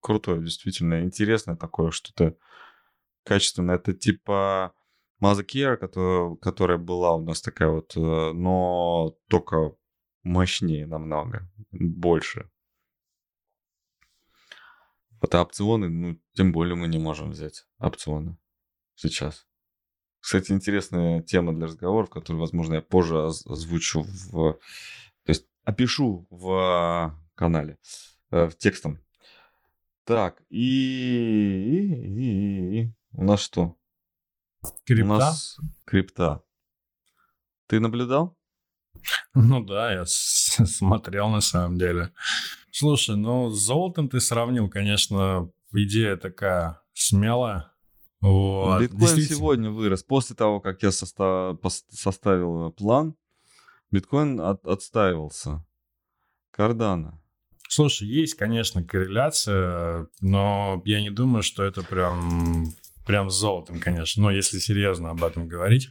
[0.01, 1.03] крутое, действительно.
[1.03, 2.35] Интересное такое что-то
[3.23, 3.75] качественное.
[3.75, 4.73] Это типа
[5.21, 9.75] Mazakira, которая, которая была у нас такая вот, э, но только
[10.23, 12.49] мощнее намного, больше.
[15.23, 18.37] Это опционы, ну, тем более мы не можем взять опционы
[18.95, 19.47] сейчас.
[20.19, 24.53] Кстати, интересная тема для разговоров, которую, возможно, я позже озвучу в...
[25.23, 27.77] То есть опишу в канале,
[28.31, 28.99] э, в текстом.
[30.03, 30.59] Так, и...
[30.59, 32.93] и, и, и.
[33.13, 33.77] У нас что?
[34.85, 35.05] Крипта?
[35.05, 36.43] У нас крипта.
[37.67, 38.37] Ты наблюдал?
[39.33, 42.11] Ну да, я смотрел на самом деле.
[42.71, 47.71] Слушай, ну с золотом ты сравнил, конечно, идея такая смелая.
[48.21, 48.81] Вот.
[48.81, 50.03] Биткоин сегодня вырос.
[50.03, 51.57] После того, как я состав...
[51.89, 53.15] составил план,
[53.91, 54.65] биткоин от...
[54.65, 55.65] отстаивался.
[56.51, 57.19] Кардана.
[57.67, 62.71] Слушай, есть, конечно, корреляция, но я не думаю, что это прям,
[63.05, 64.23] прям с золотом, конечно.
[64.23, 65.89] Но если серьезно об этом говорить.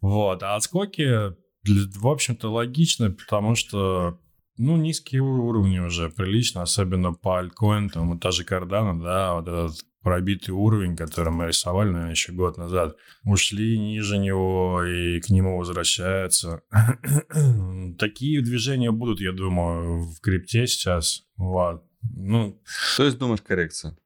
[0.00, 0.42] Вот.
[0.42, 1.34] А отскоки,
[1.68, 4.18] в общем-то, логично, потому что
[4.58, 9.84] ну, низкие уровни уже прилично, особенно по альткоинам, вот та же Cardano, да, вот этот
[10.02, 15.58] пробитый уровень, который мы рисовали, наверное, еще год назад, ушли ниже него и к нему
[15.58, 16.62] возвращаются.
[17.98, 21.24] Такие движения будут, я думаю, в крипте сейчас.
[21.36, 21.84] Вот.
[22.16, 22.60] Ну,
[22.96, 23.96] То есть, думаешь, коррекция?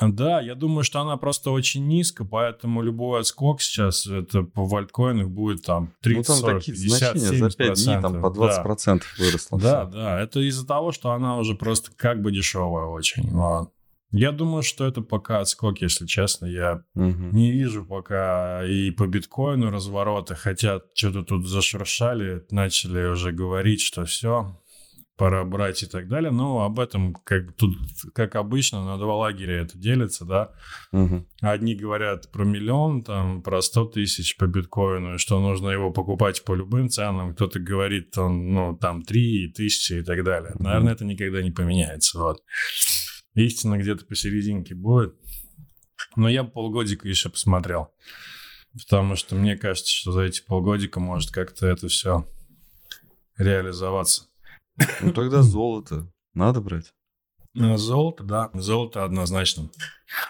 [0.00, 5.28] Да, я думаю, что она просто очень низко, поэтому любой отскок сейчас это по вальткоинах
[5.28, 9.24] будет там 30, ну, там 40, 50, 70 за 5 дней там по 20% да.
[9.24, 9.60] выросло.
[9.60, 9.94] Да, все.
[9.94, 13.30] да, это из-за того, что она уже просто как бы дешевая очень.
[13.30, 13.70] Вот.
[14.12, 16.46] Я думаю, что это пока отскок, если честно.
[16.46, 17.28] Я угу.
[17.32, 24.04] не вижу пока и по биткоину разворота, хотя что-то тут зашуршали, начали уже говорить, что
[24.04, 24.60] все,
[25.20, 26.30] пора брать и так далее.
[26.30, 27.76] Но об этом, как тут,
[28.14, 30.54] как обычно, на два лагеря это делится, да.
[30.92, 31.26] Угу.
[31.42, 36.54] Одни говорят про миллион, там, про 100 тысяч по биткоину, что нужно его покупать по
[36.54, 37.34] любым ценам.
[37.34, 40.52] Кто-то говорит, там, ну, там, 3 тысячи и так далее.
[40.54, 40.64] Угу.
[40.64, 42.42] Наверное, это никогда не поменяется, вот.
[43.34, 45.14] Истина где-то посерединке будет.
[46.16, 47.92] Но я полгодика еще посмотрел.
[48.72, 52.26] Потому что мне кажется, что за эти полгодика может как-то это все
[53.36, 54.29] реализоваться.
[55.00, 56.12] Ну тогда золото.
[56.34, 56.92] Надо брать.
[57.54, 59.70] Ну, золото, да, золото однозначно.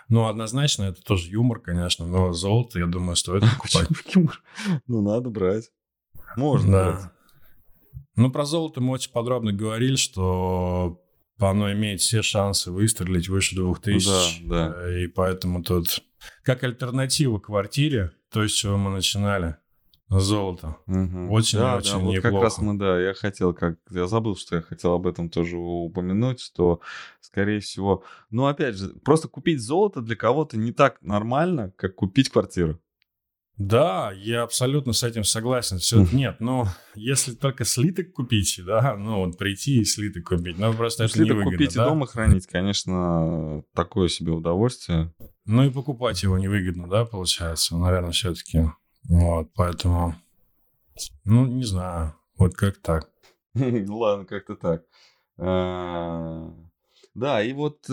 [0.09, 3.89] Ну, однозначно, это тоже юмор, конечно, но золото, я думаю, стоит покупать.
[4.15, 4.43] юмор?
[4.87, 5.71] Ну, надо брать.
[6.37, 6.93] Можно да.
[6.93, 7.05] брать.
[8.17, 11.01] Ну, про золото мы очень подробно говорили, что
[11.39, 14.45] оно имеет все шансы выстрелить выше 2000.
[14.47, 15.01] Да, да.
[15.01, 16.03] И поэтому тут
[16.43, 19.57] как альтернатива квартире, то, с чего мы начинали,
[20.11, 20.77] Золото.
[20.89, 21.33] Угу.
[21.33, 22.31] Очень, да, очень да, вот неплохо.
[22.33, 25.57] как раз мы, да, я хотел, как я забыл, что я хотел об этом тоже
[25.57, 26.81] упомянуть, что,
[27.21, 32.29] скорее всего, ну, опять же, просто купить золото для кого-то не так нормально, как купить
[32.29, 32.81] квартиру.
[33.61, 35.79] Да, я абсолютно с этим согласен.
[35.79, 40.73] Все, нет, ну, если только слиток купить, да, ну, вот прийти и слиток купить, ну,
[40.73, 41.85] просто ну, это слиток невыгодно, купить да?
[41.85, 45.13] и дома хранить, конечно, такое себе удовольствие.
[45.45, 48.71] Ну, и покупать его невыгодно, да, получается, наверное, все-таки.
[49.09, 50.15] Вот, поэтому,
[51.25, 53.11] ну, не знаю, вот как так.
[53.55, 54.85] Ладно, как-то так.
[55.37, 56.53] А,
[57.15, 57.93] да, и вот э,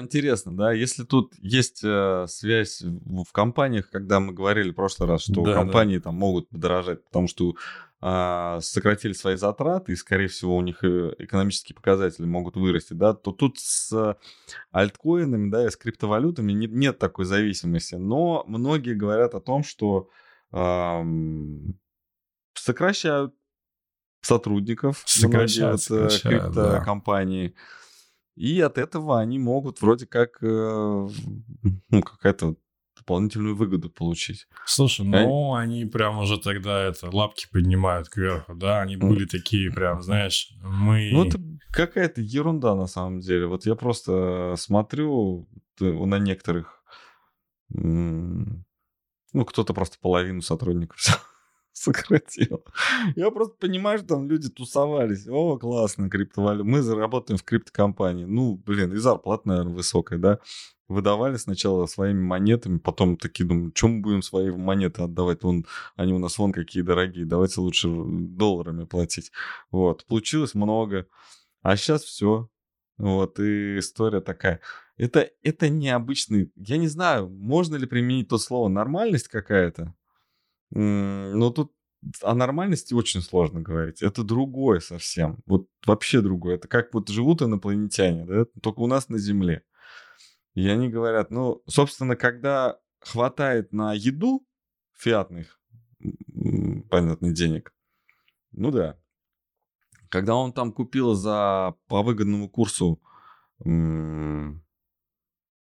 [0.00, 5.08] интересно, да, если тут есть э, связь в, в компаниях, когда мы говорили в прошлый
[5.08, 6.04] раз, что да, компании да.
[6.04, 7.54] там могут подорожать, потому что
[8.02, 13.14] э, сократили свои затраты, и, скорее всего, у них э, экономические показатели могут вырасти, да,
[13.14, 14.16] то тут с
[14.70, 17.94] альткоинами, да, и с криптовалютами не, нет такой зависимости.
[17.94, 20.10] Но многие говорят о том, что
[22.54, 23.34] сокращают
[24.20, 27.48] сотрудников сокращают, сокращают криптокомпании.
[27.48, 27.54] Да.
[28.36, 32.56] И от этого они могут вроде как э, ну, какая-то
[32.96, 34.46] дополнительную выгоду получить.
[34.64, 38.80] Слушай, ну они прям уже тогда это лапки поднимают кверху, да?
[38.80, 41.10] Они были такие прям, знаешь, мы...
[41.12, 41.40] Ну это
[41.72, 43.46] какая-то ерунда на самом деле.
[43.46, 45.48] Вот я просто смотрю
[45.80, 46.84] на некоторых
[49.32, 50.98] ну, кто-то просто половину сотрудников
[51.72, 52.64] сократил.
[53.16, 55.26] Я просто понимаю, что там люди тусовались.
[55.28, 56.64] О, классно, криптовалюта.
[56.64, 58.24] Мы заработаем в криптокомпании.
[58.24, 60.38] Ну, блин, и зарплата, наверное, высокая, да?
[60.88, 65.42] Выдавали сначала своими монетами, потом такие думают, чем мы будем свои монеты отдавать?
[65.42, 65.66] Вон,
[65.96, 69.30] они у нас вон какие дорогие, давайте лучше долларами платить.
[69.70, 71.06] Вот, получилось много.
[71.60, 72.48] А сейчас все.
[72.96, 74.60] Вот, и история такая.
[74.98, 79.94] Это, это необычный, я не знаю, можно ли применить то слово нормальность какая-то,
[80.70, 81.72] но тут
[82.22, 84.02] о нормальности очень сложно говорить.
[84.02, 85.38] Это другое совсем.
[85.46, 86.56] Вот вообще другое.
[86.56, 89.64] Это как вот живут инопланетяне, да, только у нас на Земле.
[90.54, 94.46] И они говорят, ну, собственно, когда хватает на еду
[94.94, 95.60] фиатных,
[96.90, 97.72] понятно, денег,
[98.52, 98.98] ну да.
[100.08, 103.00] Когда он там купил за по выгодному курсу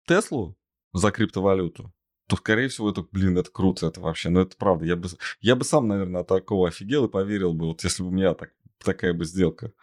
[0.08, 0.58] Теслу
[0.94, 1.94] за криптовалюту,
[2.28, 4.86] то, скорее всего, это, блин, это круто, это вообще, ну, это правда.
[4.86, 5.08] Я бы,
[5.42, 8.34] я бы сам, наверное, от такого офигел и поверил бы, вот если бы у меня
[8.34, 8.52] так,
[8.84, 9.74] такая бы сделка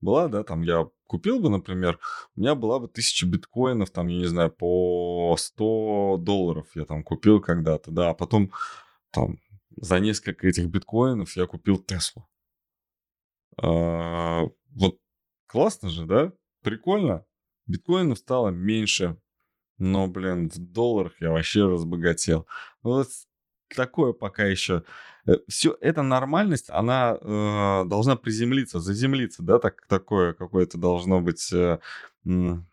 [0.00, 1.98] была, да, там я купил бы, например,
[2.36, 7.02] у меня была бы тысяча биткоинов, там, я не знаю, по 100 долларов я там
[7.02, 8.52] купил когда-то, да, а потом
[9.10, 9.38] там
[9.76, 12.28] за несколько этих биткоинов я купил Теслу.
[13.56, 14.98] А, вот
[15.46, 16.32] классно же, да?
[16.62, 17.24] Прикольно.
[17.66, 19.16] Биткоинов стало меньше,
[19.80, 22.46] но, блин, в долларах я вообще разбогател.
[22.82, 23.08] Вот
[23.74, 24.84] такое пока еще.
[25.26, 31.52] Э, Все эта нормальность, она э, должна приземлиться, заземлиться, да, так, такое какое-то должно быть...
[31.52, 31.80] Э,
[32.22, 32.64] мы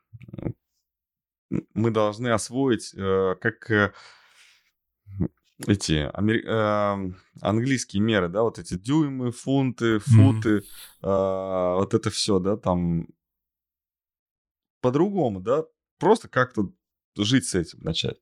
[1.91, 3.93] должны освоить, э, как э,
[5.66, 6.43] эти амери...
[6.45, 10.64] э, английские меры, да, вот эти дюймы, фунты, футы, mm-hmm.
[11.03, 13.08] э, вот это все, да, там
[14.82, 15.64] по-другому, да,
[15.99, 16.70] просто как-то
[17.24, 18.18] жить с этим начать.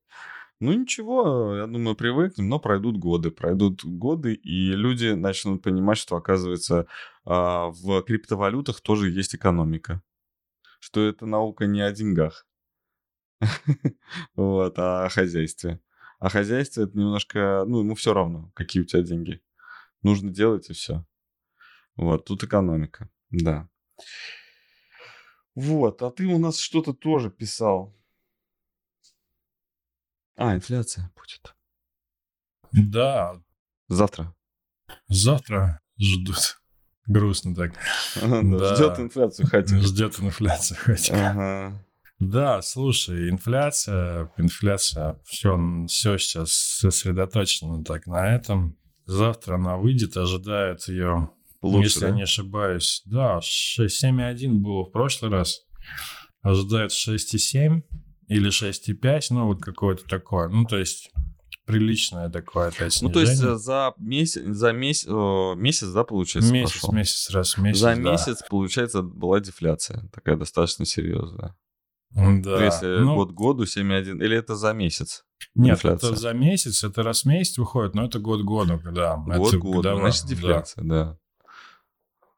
[0.60, 3.30] Ну ничего, я думаю, привыкнем, но пройдут годы.
[3.30, 6.88] Пройдут годы, и люди начнут понимать, что, оказывается,
[7.26, 10.02] а, в криптовалютах тоже есть экономика.
[10.80, 12.46] Что это наука не о деньгах,
[14.36, 15.80] вот, а о хозяйстве.
[16.20, 19.42] А хозяйство это немножко, ну, ему все равно, какие у тебя деньги.
[20.04, 21.06] Нужно делать и все.
[21.96, 23.70] Вот, тут экономика, да.
[25.56, 27.96] Вот, а ты у нас что-то тоже писал.
[30.38, 31.56] А, инфляция будет.
[32.72, 33.42] Да.
[33.88, 34.34] Завтра.
[35.08, 36.60] Завтра ждут.
[37.08, 37.74] Грустно так.
[38.22, 38.76] да.
[38.76, 39.82] Ждет инфляцию хотим.
[39.82, 40.80] Ждет инфляцию.
[41.12, 41.86] Ага.
[42.20, 48.78] Да, слушай, инфляция, инфляция, все, все сейчас сосредоточено так на этом.
[49.06, 51.30] Завтра она выйдет, ожидает ее,
[51.62, 52.08] Лучше, если да?
[52.08, 53.02] я не ошибаюсь.
[53.06, 55.62] Да, 7,1 было в прошлый раз.
[56.42, 57.84] Ожидает 6,7
[58.28, 60.50] или 6,5, ну вот какое-то такое.
[60.50, 61.12] Ну, то есть
[61.66, 63.56] приличное такое опять Ну, то есть снижение.
[63.56, 65.08] э, за месяц, за месяц,
[65.58, 66.94] месяц, да, получается, месяц, прошел?
[66.94, 67.96] месяц, раз в месяц, За да.
[67.96, 70.08] месяц, получается, была дефляция.
[70.14, 71.56] Такая достаточно серьезная.
[72.12, 72.64] Да.
[72.64, 75.26] Если Ну, год году 7,1, или это за месяц?
[75.54, 76.12] Нет, инфляция.
[76.12, 79.18] это за месяц, это раз в месяц выходит, но это год году, да.
[79.18, 80.30] Год году, значит, да.
[80.30, 81.18] дефляция, да.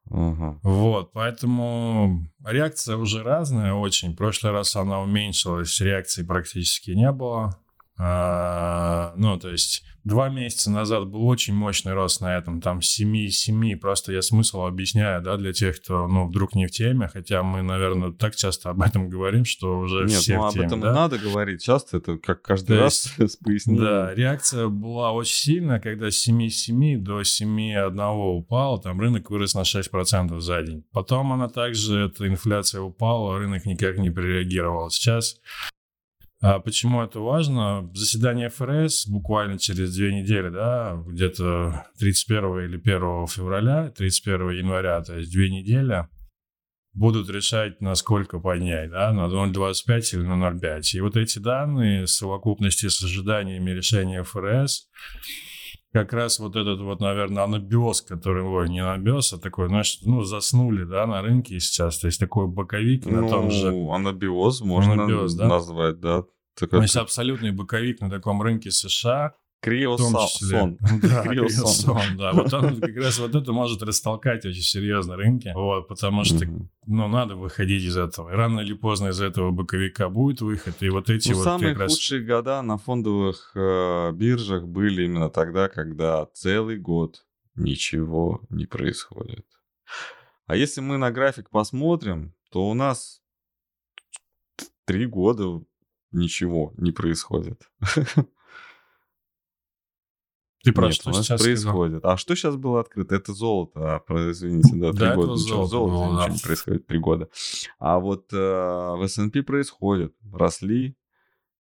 [0.09, 0.59] Ага.
[0.63, 4.13] Вот, поэтому реакция уже разная очень.
[4.13, 7.57] В прошлый раз она уменьшилась, реакции практически не было.
[7.99, 13.75] А, ну, то есть два месяца назад был очень мощный рост на этом, там 7,7.
[13.77, 17.61] Просто я смысл объясняю, да, для тех, кто, ну, вдруг не в теме, хотя мы,
[17.61, 20.81] наверное, так часто об этом говорим, что уже Нет, все ну в об теме, этом
[20.81, 20.93] да?
[20.93, 23.83] надо говорить часто, это как каждый То раз с пояснением.
[23.83, 29.61] Да, реакция была очень сильная, когда с 7,7 до 7,1 упала, там рынок вырос на
[29.61, 30.83] 6% за день.
[30.91, 34.89] Потом она также, эта инфляция упала, рынок никак не прореагировал.
[34.91, 35.37] Сейчас
[36.39, 37.89] почему это важно?
[37.93, 45.17] Заседание ФРС буквально через две недели, да, где-то 31 или 1 февраля, 31 января, то
[45.17, 46.07] есть две недели,
[46.93, 50.81] будут решать, насколько поднять, да, на 0,25 или на 0,5.
[50.93, 54.89] И вот эти данные в совокупности с ожиданиями решения ФРС,
[55.93, 60.23] как раз вот этот вот, наверное, анабиоз, который, ой, не анабиоз, а такой, знаешь, ну,
[60.23, 64.93] заснули, да, на рынке сейчас, то есть такой боковик на Ну, том же анабиоз можно
[64.93, 65.47] Анабиоз, да?
[65.47, 66.21] назвать, да.
[66.21, 66.29] то
[66.59, 70.77] Такой есть абсолютный боковик на таком рынке США, криосон.
[71.01, 72.17] Да, Криосон.
[72.17, 72.33] да.
[72.33, 76.45] Вот он как раз вот это может растолкать очень серьезно рынки, вот, потому что,
[76.85, 78.31] ну, надо выходить из этого.
[78.31, 81.73] И рано или поздно из этого боковика будет выход, и вот эти Ну, вот самые
[81.73, 81.93] как раз...
[81.93, 89.45] худшие года на фондовых э, биржах были именно тогда, когда целый год ничего не происходит.
[90.45, 93.21] А если мы на график посмотрим, то у нас
[94.85, 95.61] три года
[96.11, 97.69] ничего не происходит.
[100.67, 101.73] Ты про Нет, что у нас сейчас сказал?
[101.73, 102.05] происходит.
[102.05, 103.15] А что сейчас было открыто?
[103.15, 104.03] Это золото.
[104.09, 105.37] А, извините, да, три года ничего.
[105.37, 106.33] золото Золото было, ничего да.
[106.33, 107.29] не происходит три года.
[107.79, 110.13] А вот э, в S&P происходит.
[110.33, 110.97] Росли,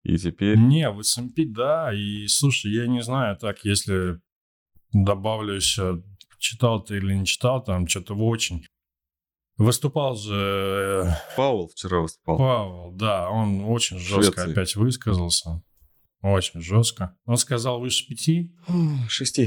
[0.04, 0.56] и теперь...
[0.56, 4.22] Не, в S&P, да, и, слушай, я не знаю, так, если
[4.94, 6.02] добавлю еще,
[6.38, 8.64] читал ты или не читал, там что-то очень...
[9.58, 12.38] Выступал же э, Пауэлл вчера выступал.
[12.38, 14.52] Павел, да, он очень жестко Швеции.
[14.52, 15.62] опять высказался.
[16.24, 17.14] Очень жестко.
[17.26, 18.56] Он сказал выше пяти.
[19.08, 19.46] Шести.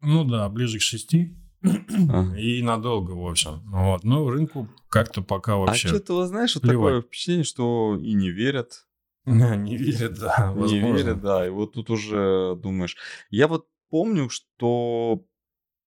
[0.00, 1.36] Ну да, ближе к шести.
[1.64, 2.36] Ага.
[2.38, 3.60] И надолго, в общем.
[3.72, 4.04] Вот.
[4.04, 5.88] Ну, рынку как-то пока А вообще...
[5.88, 6.94] что-то, знаешь, вот плевать.
[6.94, 8.86] такое впечатление, что и не верят,
[9.24, 11.44] Не верят, да, не верят, да.
[11.44, 12.96] И вот тут уже думаешь...
[13.30, 15.24] Я вот помню, что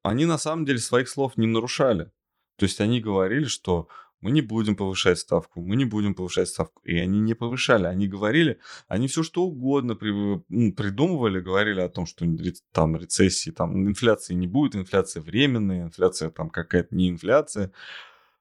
[0.03, 2.11] они на самом деле своих слов не нарушали.
[2.57, 3.87] То есть они говорили, что
[4.21, 6.83] мы не будем повышать ставку, мы не будем повышать ставку.
[6.85, 7.87] И они не повышали.
[7.87, 8.59] Они говорили,
[8.89, 12.27] они все что угодно при- придумывали, говорили о том, что
[12.73, 17.73] там рецессии, там инфляции не будет, инфляция временная, инфляция там какая-то не инфляция.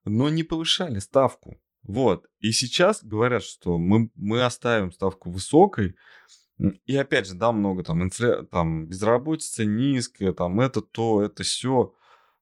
[0.06, 1.60] Но не повышали ставку.
[1.84, 2.26] Вот.
[2.40, 5.96] И сейчас говорят, что мы, мы оставим ставку высокой.
[6.86, 8.44] И опять же, да, много там, инфля...
[8.44, 11.94] там безработица низкая, там это то, это все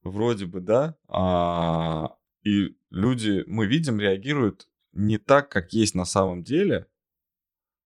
[0.02, 2.16] вроде бы, да, а,
[2.48, 6.86] и люди, мы видим, реагируют не так, как есть на самом деле.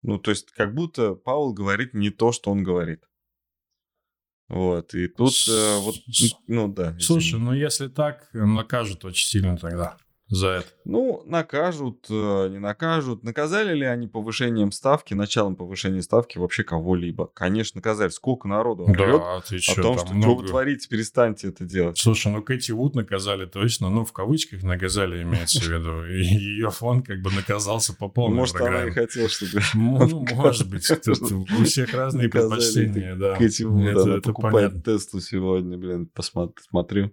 [0.01, 3.03] Ну, то есть, как будто Паул говорит не то, что он говорит.
[4.47, 5.95] Вот, и тут, э, вот,
[6.47, 6.97] ну да.
[6.99, 7.43] Слушай, извини.
[7.43, 9.97] ну если так, накажут очень сильно тогда
[10.29, 10.67] за это.
[10.85, 13.23] Ну, накажут, э, не накажут.
[13.23, 17.27] Наказали ли они повышением ставки, началом повышения ставки вообще кого-либо?
[17.27, 18.09] Конечно, наказали.
[18.09, 20.41] Сколько народу орёт Да, ты о что, том, что много...
[20.41, 21.97] вы творите, перестаньте это делать.
[21.97, 26.05] Слушай, ну Кэти Вуд наказали точно, ну в кавычках наказали, имеется в виду.
[26.05, 28.91] И ее фонд как бы наказался по полной Может, она и программе.
[28.91, 33.35] хотела, чтобы Ну, может быть, у всех разные предпочтения, да.
[33.35, 34.83] Кэти Вуд, она покупает.
[34.85, 37.11] Теслу сегодня, блин, посмотр- смотрю.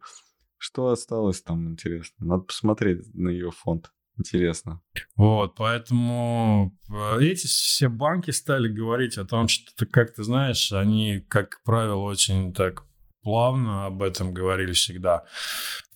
[0.67, 2.27] Что осталось там, интересно?
[2.27, 3.93] Надо посмотреть на ее фонд.
[4.19, 4.83] Интересно.
[5.15, 10.73] Вот, поэтому э, эти все банки стали говорить о том, что, ты, как ты знаешь,
[10.73, 12.83] они, как правило, очень так
[13.23, 15.23] плавно об этом говорили всегда.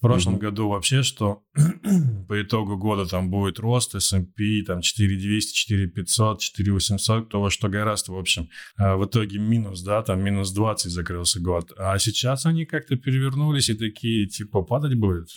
[0.00, 0.40] В прошлом Мгм.
[0.40, 1.42] году вообще, что
[2.26, 8.08] по итогу года там будет рост S&P, там 4200, 4500, 4800, кто во что гораст,
[8.08, 8.48] в общем.
[8.78, 11.72] А в итоге минус, да, там минус 20 закрылся год.
[11.76, 15.28] А сейчас они как-то перевернулись и такие, типа, падать будет.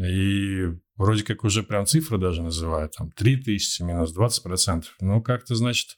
[0.00, 4.84] И вроде как уже прям цифры даже называют, там 3000 минус 20%.
[5.00, 5.96] Ну, как-то, значит,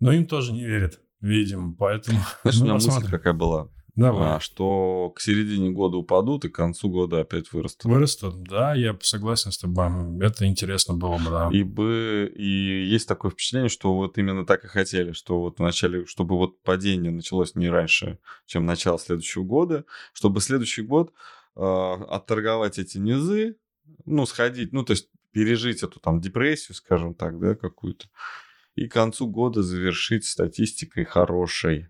[0.00, 2.18] но им тоже не верят, видимо, поэтому...
[2.42, 3.68] Знаешь, у ну, меня мысль какая была.
[3.96, 4.36] Давай.
[4.36, 7.84] а, что к середине года упадут и к концу года опять вырастут.
[7.84, 9.86] Вырастут, да, я согласен с тобой.
[10.20, 11.48] Это интересно было бы, да.
[11.52, 16.06] И, бы, и есть такое впечатление, что вот именно так и хотели, что вот вначале,
[16.06, 21.12] чтобы вот падение началось не раньше, чем начало следующего года, чтобы следующий год
[21.54, 23.56] э, отторговать эти низы,
[24.04, 28.06] ну, сходить, ну, то есть пережить эту там депрессию, скажем так, да, какую-то,
[28.74, 31.88] и к концу года завершить статистикой хорошей.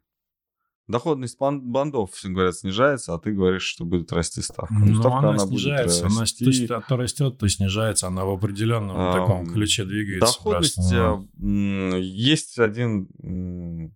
[0.87, 4.75] Доходность бандов, все говорят, снижается, а ты говоришь, что будет расти ставка.
[4.75, 6.07] Ну, ставка, она, она снижается.
[6.07, 8.07] Она то, есть, то растет, то снижается.
[8.09, 10.35] Она в определенном а, таком ключе двигается.
[10.35, 10.77] Доходность...
[10.77, 11.27] Просто.
[12.01, 13.95] Есть один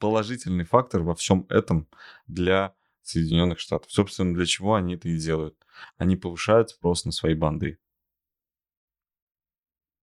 [0.00, 1.88] положительный фактор во всем этом
[2.26, 3.92] для Соединенных Штатов.
[3.92, 5.56] Собственно, для чего они это и делают.
[5.98, 7.78] Они повышают спрос на свои банды.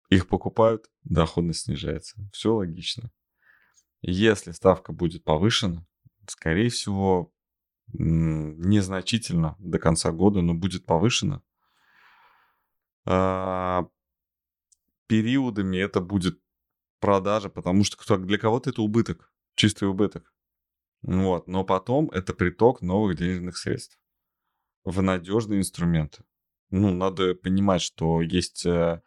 [0.08, 2.16] Их покупают, доходность снижается.
[2.32, 3.10] Все логично.
[4.02, 5.86] Если ставка будет повышена,
[6.26, 7.32] скорее всего,
[7.92, 11.42] незначительно до конца года, но будет повышено.
[13.04, 13.86] А,
[15.06, 16.40] периодами это будет
[17.00, 20.32] продажа, потому что для кого-то это убыток, чистый убыток.
[21.02, 21.48] Вот.
[21.48, 23.98] Но потом это приток новых денежных средств
[24.84, 26.24] в надежные инструменты.
[26.70, 29.02] Ну, надо понимать, что есть э,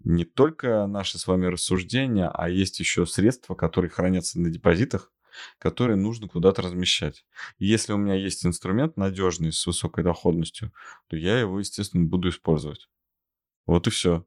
[0.00, 5.12] не только наши с вами рассуждения, а есть еще средства, которые хранятся на депозитах,
[5.58, 7.24] которые нужно куда-то размещать.
[7.58, 10.72] И если у меня есть инструмент надежный с высокой доходностью,
[11.08, 12.88] то я его, естественно, буду использовать.
[13.66, 14.24] Вот и все.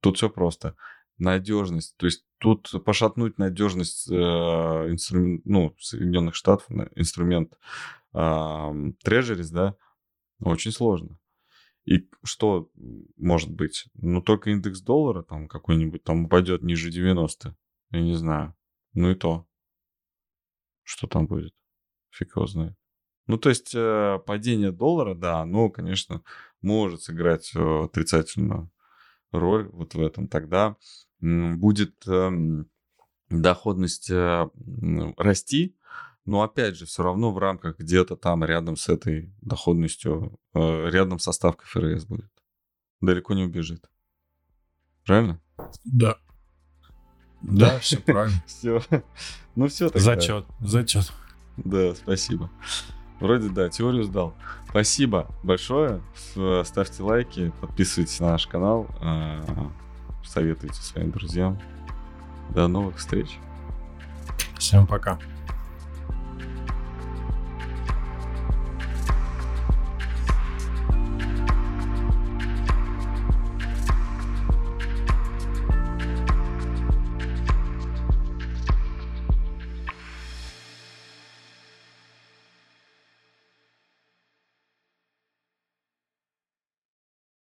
[0.00, 0.76] Тут все просто.
[1.18, 1.96] Надежность.
[1.96, 7.52] То есть тут пошатнуть надежность э, инструмент, ну, Соединенных Штатов, инструмент
[8.14, 9.76] э, Treasuries, да,
[10.40, 11.18] очень сложно.
[11.84, 12.70] И что
[13.16, 13.86] может быть?
[13.94, 17.56] Ну, только индекс доллара там какой-нибудь там упадет ниже 90.
[17.90, 18.54] Я не знаю.
[18.94, 19.46] Ну и то.
[20.90, 21.54] Что там будет?
[22.10, 22.74] Фиг его знает.
[23.28, 26.24] Ну, то есть э, падение доллара, да, оно, конечно,
[26.62, 28.72] может сыграть э, отрицательную
[29.30, 30.26] роль вот в этом.
[30.26, 30.74] Тогда
[31.20, 32.68] будет эм,
[33.28, 34.50] доходность э,
[35.16, 35.76] расти,
[36.24, 41.30] но опять же, все равно в рамках где-то там рядом с этой доходностью, рядом со
[41.30, 42.32] ставкой ФРС будет.
[43.00, 43.88] Далеко не убежит.
[45.04, 45.40] Правильно?
[45.84, 46.18] Да.
[47.42, 48.42] Да, все правильно.
[48.46, 48.82] Все.
[49.56, 50.00] Ну все тогда.
[50.00, 51.12] Зачет, зачет.
[51.56, 52.50] Да, спасибо.
[53.18, 54.34] Вроде да, теорию сдал.
[54.68, 56.00] Спасибо большое.
[56.64, 59.42] Ставьте лайки, подписывайтесь на наш канал, а,
[60.24, 61.60] советуйте своим друзьям.
[62.54, 63.38] До новых встреч.
[64.56, 65.18] Всем пока.